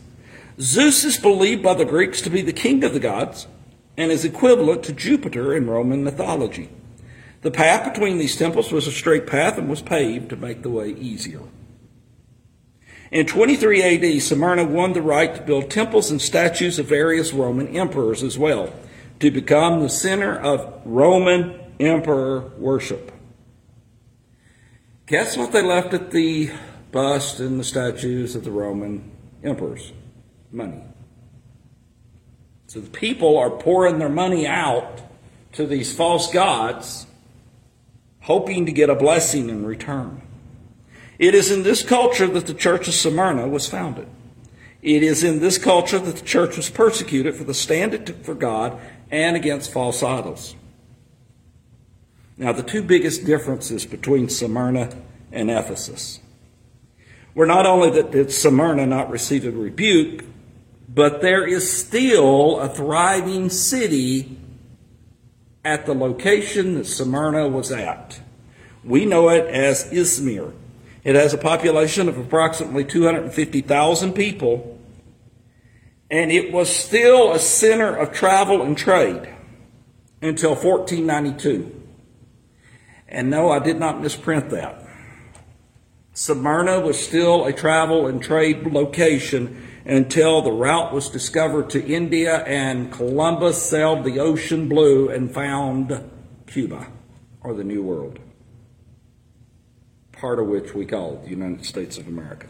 Zeus 0.61 1.03
is 1.03 1.17
believed 1.17 1.63
by 1.63 1.75
the 1.75 1.87
Greeks 1.87 2.21
to 2.21 2.31
be 2.31 2.43
the 2.43 2.53
king 2.53 2.85
of 2.85 2.93
the 2.93 3.01
gods 3.01 3.47
and 3.97 4.13
is 4.13 4.25
equivalent 4.25 4.83
to 4.85 4.93
Jupiter 4.93 5.55
in 5.55 5.67
Roman 5.67 6.05
mythology. 6.05 6.69
The 7.41 7.51
path 7.51 7.91
between 7.91 8.19
these 8.19 8.37
temples 8.37 8.71
was 8.71 8.87
a 8.87 8.93
straight 8.93 9.27
path 9.27 9.57
and 9.57 9.69
was 9.69 9.83
paved 9.83 10.29
to 10.29 10.37
make 10.37 10.63
the 10.63 10.71
way 10.71 10.91
easier. 10.91 11.41
In 13.11 13.27
23 13.27 13.83
AD, 13.83 14.23
Smyrna 14.23 14.65
won 14.65 14.93
the 14.93 15.03
right 15.03 15.35
to 15.35 15.43
build 15.43 15.71
temples 15.71 16.11
and 16.11 16.21
statues 16.21 16.79
of 16.79 16.87
various 16.87 17.33
Roman 17.33 17.69
emperors 17.69 18.23
as 18.23 18.39
well, 18.39 18.73
to 19.21 19.31
become 19.31 19.81
the 19.81 19.89
center 19.89 20.39
of 20.39 20.83
Roman 20.85 21.59
emperor 21.81 22.51
worship. 22.59 23.12
Guess 25.07 25.37
what 25.37 25.53
they 25.53 25.63
left 25.63 25.95
at 25.95 26.13
the 26.13 26.51
bust 26.93 27.41
and 27.41 27.59
the 27.59 27.65
statues 27.65 28.37
of 28.37 28.45
the 28.45 28.51
Roman 28.51 29.11
emperors? 29.43 29.93
Money. 30.53 30.83
So 32.69 32.81
the 32.81 32.91
people 32.91 33.37
are 33.37 33.51
pouring 33.51 33.99
their 33.99 34.09
money 34.09 34.47
out 34.47 35.03
to 35.53 35.67
these 35.67 35.95
false 35.95 36.33
gods, 36.33 37.07
hoping 38.21 38.65
to 38.67 38.73
get 38.73 38.89
a 38.89 38.95
blessing 38.95 39.51
in 39.51 39.67
return. 39.67 40.23
It 41.19 41.35
is 41.35 41.51
in 41.51 41.65
this 41.65 41.83
culture 41.83 42.27
that 42.29 42.47
the 42.47 42.55
church 42.55 42.89
of 42.89 42.95
Smyrna 42.95 43.49
was 43.49 43.69
founded. 43.69 44.09
It 44.83 45.03
is 45.03 45.23
in 45.23 45.41
this 45.41 45.59
culture 45.59 45.99
that 45.99 46.17
the 46.17 46.25
church 46.25 46.57
was 46.57 46.71
persecuted 46.71 47.35
for 47.35 47.45
the 47.45 47.55
stand 47.55 47.93
it 47.93 48.07
took 48.07 48.25
for 48.25 48.35
God 48.35 48.81
and 49.11 49.37
against 49.37 49.73
false 49.73 50.03
idols. 50.03 50.55
Now, 52.37 52.53
the 52.53 52.63
two 52.63 52.83
biggest 52.83 53.25
differences 53.25 53.85
between 53.85 54.29
Smyrna 54.29 54.91
and 55.31 55.51
Ephesus 55.51 56.21
were 57.35 57.47
not 57.47 57.67
only 57.67 57.91
that 57.91 58.11
did 58.11 58.31
Smyrna 58.31 58.87
not 58.87 59.11
receive 59.11 59.47
a 59.47 59.51
rebuke, 59.51 60.25
but 60.89 61.23
there 61.23 61.47
is 61.47 61.71
still 61.73 62.61
a 62.61 62.69
thriving 62.69 63.49
city 63.49 64.37
at 65.65 65.87
the 65.87 65.95
location 65.95 66.75
that 66.75 66.87
Smyrna 66.87 67.49
was 67.49 67.71
at. 67.71 68.21
We 68.85 69.07
know 69.07 69.29
it 69.29 69.47
as 69.47 69.85
Izmir. 69.93 70.53
It 71.05 71.15
has 71.15 71.33
a 71.33 71.39
population 71.39 72.09
of 72.09 72.19
approximately 72.19 72.85
250,000 72.85 74.13
people, 74.13 74.79
and 76.11 76.31
it 76.31 76.53
was 76.53 76.75
still 76.75 77.33
a 77.33 77.39
center 77.39 77.97
of 77.97 78.13
travel 78.13 78.63
and 78.63 78.77
trade 78.77 79.29
until 80.21 80.51
1492. 80.51 81.82
And 83.13 83.29
no, 83.29 83.51
I 83.51 83.59
did 83.59 83.79
not 83.79 84.01
misprint 84.01 84.49
that. 84.51 84.85
Smyrna 86.15 86.81
was 86.81 86.99
still 86.99 87.45
a 87.45 87.53
travel 87.53 88.07
and 88.07 88.23
trade 88.23 88.67
location 88.67 89.69
until 89.85 90.41
the 90.41 90.51
route 90.51 90.95
was 90.95 91.11
discovered 91.11 91.69
to 91.71 91.85
India 91.85 92.43
and 92.45 92.91
Columbus 92.91 93.63
sailed 93.63 94.05
the 94.05 94.19
ocean 94.19 94.67
blue 94.67 95.11
and 95.11 95.33
found 95.33 96.11
Cuba 96.47 96.87
or 97.43 97.53
the 97.53 97.65
New 97.65 97.83
World, 97.83 98.19
part 100.13 100.39
of 100.39 100.47
which 100.47 100.75
we 100.75 100.87
call 100.87 101.17
the 101.17 101.31
United 101.31 101.67
States 101.67 101.99
of 101.99 102.09
America. 102.09 102.47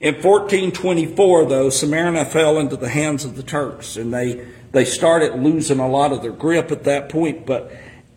In 0.00 0.14
1424, 0.14 1.44
though, 1.46 1.70
Smyrna 1.70 2.24
fell 2.24 2.58
into 2.58 2.76
the 2.76 2.88
hands 2.88 3.24
of 3.24 3.36
the 3.36 3.42
Turks 3.42 3.96
and 3.96 4.14
they, 4.14 4.46
they 4.72 4.84
started 4.86 5.42
losing 5.42 5.78
a 5.78 5.88
lot 5.88 6.12
of 6.12 6.22
their 6.22 6.32
grip 6.32 6.70
at 6.70 6.84
that 6.84 7.10
point, 7.10 7.44
but 7.44 7.70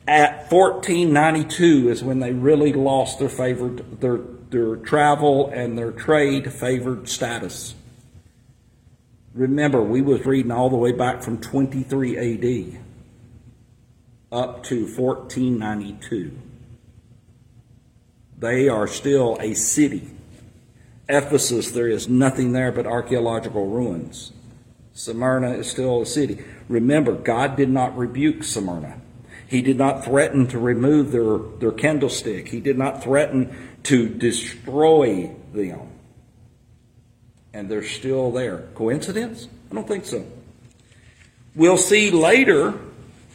at 0.10 0.52
1492 0.52 1.90
is 1.90 2.04
when 2.04 2.20
they 2.20 2.34
really 2.34 2.74
lost 2.74 3.20
their 3.20 3.30
favored 3.30 4.02
their 4.02 4.18
their 4.50 4.76
travel 4.78 5.52
and 5.54 5.78
their 5.78 5.92
trade 5.92 6.52
favored 6.52 7.08
status. 7.08 7.76
Remember, 9.36 9.84
we 9.84 10.02
was 10.02 10.26
reading 10.26 10.52
all 10.52 10.72
the 10.72 10.76
way 10.76 10.92
back 10.92 11.22
from 11.22 11.40
23 11.40 12.18
AD 12.18 12.80
up 14.32 14.64
to 14.64 14.86
1492. 14.86 16.32
They 18.40 18.68
are 18.68 18.88
still 18.88 19.38
a 19.40 19.54
city. 19.54 20.10
Ephesus, 21.08 21.70
there 21.70 21.88
is 21.88 22.10
nothing 22.10 22.54
there 22.54 22.72
but 22.72 22.88
archaeological 22.88 23.68
ruins. 23.68 24.32
Smyrna 24.94 25.52
is 25.52 25.70
still 25.70 26.02
a 26.02 26.06
city. 26.08 26.44
Remember, 26.68 27.14
God 27.14 27.56
did 27.56 27.70
not 27.70 27.96
rebuke 27.96 28.44
Smyrna. 28.44 28.99
He 29.50 29.64
did 29.64 29.80
not 29.80 30.06
threaten 30.06 30.46
to 30.50 30.60
remove 30.60 31.12
their, 31.12 31.40
their 31.58 31.72
candlestick. 31.72 32.50
He 32.50 32.60
did 32.60 32.78
not 32.78 33.02
threaten 33.02 33.52
to 33.84 34.08
destroy 34.08 35.36
them. 35.52 35.90
And 37.52 37.68
they're 37.68 37.84
still 37.84 38.32
there. 38.32 38.68
Coincidence? 38.76 39.48
I 39.72 39.74
don't 39.74 39.88
think 39.88 40.06
so. 40.06 40.24
We'll 41.56 41.78
see 41.78 42.12
later, 42.12 42.76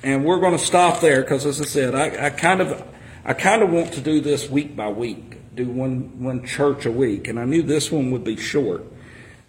and 0.04 0.24
we're 0.24 0.38
going 0.38 0.56
to 0.56 0.64
stop 0.64 1.00
there 1.00 1.20
because, 1.20 1.46
as 1.46 1.60
I 1.60 1.64
said, 1.64 1.96
I, 1.96 2.26
I 2.26 2.30
kind 2.30 2.60
of, 2.60 2.84
I 3.24 3.34
kind 3.34 3.62
of 3.64 3.70
want 3.70 3.94
to 3.94 4.00
do 4.00 4.20
this 4.20 4.48
week 4.48 4.76
by 4.76 4.90
week, 4.90 5.56
do 5.56 5.68
one 5.68 6.22
one 6.22 6.46
church 6.46 6.86
a 6.86 6.92
week, 6.92 7.26
and 7.26 7.40
I 7.40 7.44
knew 7.44 7.62
this 7.62 7.90
one 7.90 8.12
would 8.12 8.22
be 8.22 8.36
short. 8.36 8.84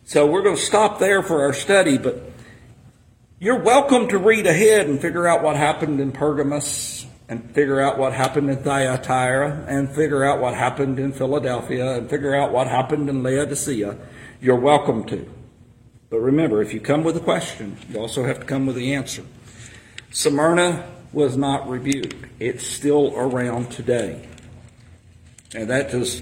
So 0.06 0.26
we're 0.26 0.42
going 0.42 0.56
to 0.56 0.62
stop 0.62 0.98
there 0.98 1.22
for 1.22 1.44
our 1.44 1.54
study, 1.54 2.00
but 2.00 2.24
you're 3.38 3.60
welcome 3.60 4.08
to 4.08 4.18
read 4.18 4.48
ahead 4.48 4.88
and 4.88 5.02
figure 5.02 5.28
out 5.28 5.44
what 5.44 5.58
happened 5.58 6.00
in 6.00 6.14
Pergamos 6.14 7.06
and 7.28 7.54
figure 7.54 7.82
out 7.82 7.98
what 7.98 8.14
happened 8.14 8.50
in 8.50 8.64
Thyatira 8.64 9.66
and 9.68 9.94
figure 9.94 10.24
out 10.24 10.40
what 10.40 10.54
happened 10.54 11.00
in 11.00 11.12
Philadelphia 11.12 11.98
and 11.98 12.10
figure 12.10 12.34
out 12.34 12.54
what 12.54 12.68
happened 12.68 13.10
in 13.10 13.24
Laodicea. 13.24 13.98
You're 14.40 14.56
welcome 14.56 15.04
to. 15.08 15.30
But 16.10 16.20
remember, 16.20 16.62
if 16.62 16.74
you 16.74 16.80
come 16.80 17.04
with 17.04 17.18
a 17.18 17.20
question, 17.20 17.78
you 17.90 18.00
also 18.00 18.24
have 18.24 18.40
to 18.40 18.46
come 18.46 18.68
with 18.68 18.78
the 18.78 18.94
answer. 18.94 19.26
Smyrna 20.12 20.90
was 21.12 21.36
not 21.36 21.68
rebuked. 21.68 22.16
It's 22.40 22.66
still 22.66 23.14
around 23.18 23.70
today. 23.70 24.30
And 25.54 25.70
that 25.70 25.94
is 25.94 26.22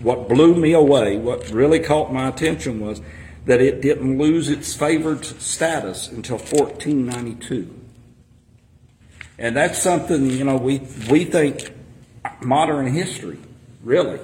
what 0.00 0.28
blew 0.28 0.54
me 0.54 0.74
away. 0.74 1.16
What 1.16 1.50
really 1.50 1.80
caught 1.80 2.12
my 2.12 2.28
attention 2.28 2.78
was 2.78 3.00
that 3.44 3.60
it 3.60 3.80
didn't 3.80 4.18
lose 4.18 4.48
its 4.48 4.74
favored 4.74 5.24
status 5.24 6.08
until 6.08 6.38
1492. 6.38 7.74
And 9.38 9.56
that's 9.56 9.82
something, 9.82 10.30
you 10.30 10.44
know, 10.44 10.56
we, 10.56 10.78
we 11.10 11.24
think 11.24 11.74
modern 12.40 12.86
history, 12.92 13.38
really. 13.82 14.20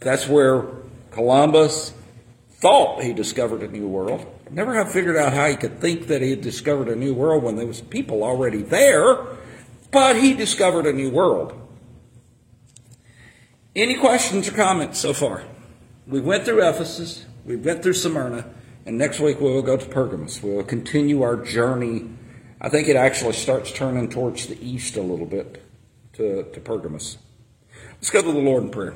That's 0.00 0.26
where 0.26 0.64
Columbus 1.12 1.92
thought 2.50 3.02
he 3.02 3.12
discovered 3.12 3.62
a 3.62 3.68
new 3.68 3.86
world. 3.86 4.26
Never 4.50 4.74
have 4.74 4.92
figured 4.92 5.16
out 5.16 5.32
how 5.32 5.48
he 5.48 5.56
could 5.56 5.80
think 5.80 6.08
that 6.08 6.22
he 6.22 6.30
had 6.30 6.40
discovered 6.40 6.88
a 6.88 6.96
new 6.96 7.14
world 7.14 7.42
when 7.42 7.56
there 7.56 7.66
was 7.66 7.80
people 7.80 8.22
already 8.22 8.62
there, 8.62 9.18
but 9.90 10.16
he 10.16 10.34
discovered 10.34 10.86
a 10.86 10.92
new 10.92 11.10
world. 11.10 11.60
Any 13.76 13.96
questions 13.96 14.48
or 14.48 14.52
comments 14.52 14.98
so 14.98 15.12
far? 15.12 15.44
We 16.06 16.20
went 16.20 16.44
through 16.44 16.68
Ephesus. 16.68 17.24
We 17.44 17.56
went 17.56 17.82
through 17.82 17.92
Smyrna, 17.92 18.46
and 18.86 18.96
next 18.96 19.20
week 19.20 19.38
we 19.38 19.50
will 19.50 19.62
go 19.62 19.76
to 19.76 19.86
Pergamos. 19.86 20.42
We 20.42 20.54
will 20.54 20.64
continue 20.64 21.20
our 21.22 21.36
journey. 21.36 22.08
I 22.58 22.70
think 22.70 22.88
it 22.88 22.96
actually 22.96 23.34
starts 23.34 23.70
turning 23.70 24.08
towards 24.08 24.46
the 24.46 24.58
east 24.66 24.96
a 24.96 25.02
little 25.02 25.26
bit 25.26 25.62
to, 26.14 26.44
to 26.44 26.60
Pergamos. 26.60 27.18
Let's 27.92 28.08
go 28.08 28.22
to 28.22 28.32
the 28.32 28.38
Lord 28.38 28.64
in 28.64 28.70
prayer. 28.70 28.94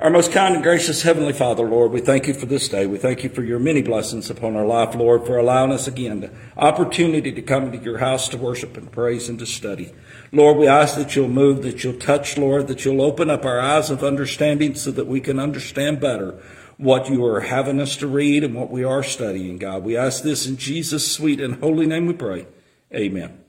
Our 0.00 0.10
most 0.10 0.32
kind 0.32 0.54
and 0.54 0.64
gracious 0.64 1.02
Heavenly 1.02 1.34
Father, 1.34 1.62
Lord, 1.62 1.92
we 1.92 2.00
thank 2.00 2.26
you 2.26 2.34
for 2.34 2.46
this 2.46 2.68
day. 2.68 2.86
We 2.86 2.96
thank 2.96 3.22
you 3.22 3.28
for 3.28 3.42
your 3.42 3.58
many 3.58 3.82
blessings 3.82 4.30
upon 4.30 4.56
our 4.56 4.64
life, 4.64 4.94
Lord, 4.94 5.26
for 5.26 5.36
allowing 5.36 5.70
us 5.70 5.86
again 5.86 6.20
the 6.20 6.32
opportunity 6.56 7.30
to 7.32 7.42
come 7.42 7.70
to 7.70 7.78
your 7.78 7.98
house 7.98 8.26
to 8.30 8.38
worship 8.38 8.78
and 8.78 8.90
praise 8.90 9.28
and 9.28 9.38
to 9.38 9.46
study. 9.46 9.92
Lord, 10.32 10.56
we 10.56 10.66
ask 10.66 10.96
that 10.96 11.14
you'll 11.14 11.28
move, 11.28 11.62
that 11.62 11.84
you'll 11.84 11.98
touch, 11.98 12.38
Lord, 12.38 12.66
that 12.68 12.84
you'll 12.84 13.02
open 13.02 13.28
up 13.28 13.44
our 13.44 13.60
eyes 13.60 13.90
of 13.90 14.02
understanding 14.02 14.74
so 14.74 14.90
that 14.90 15.06
we 15.06 15.20
can 15.20 15.38
understand 15.38 16.00
better 16.00 16.40
what 16.80 17.10
you 17.10 17.24
are 17.26 17.40
having 17.40 17.80
us 17.80 17.96
to 17.96 18.06
read 18.06 18.42
and 18.42 18.54
what 18.54 18.70
we 18.70 18.82
are 18.82 19.02
studying, 19.02 19.58
God. 19.58 19.84
We 19.84 19.96
ask 19.96 20.22
this 20.22 20.46
in 20.46 20.56
Jesus' 20.56 21.12
sweet 21.12 21.40
and 21.40 21.56
holy 21.56 21.86
name 21.86 22.06
we 22.06 22.14
pray. 22.14 22.46
Amen. 22.94 23.44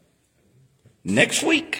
Next 1.03 1.41
week. 1.41 1.65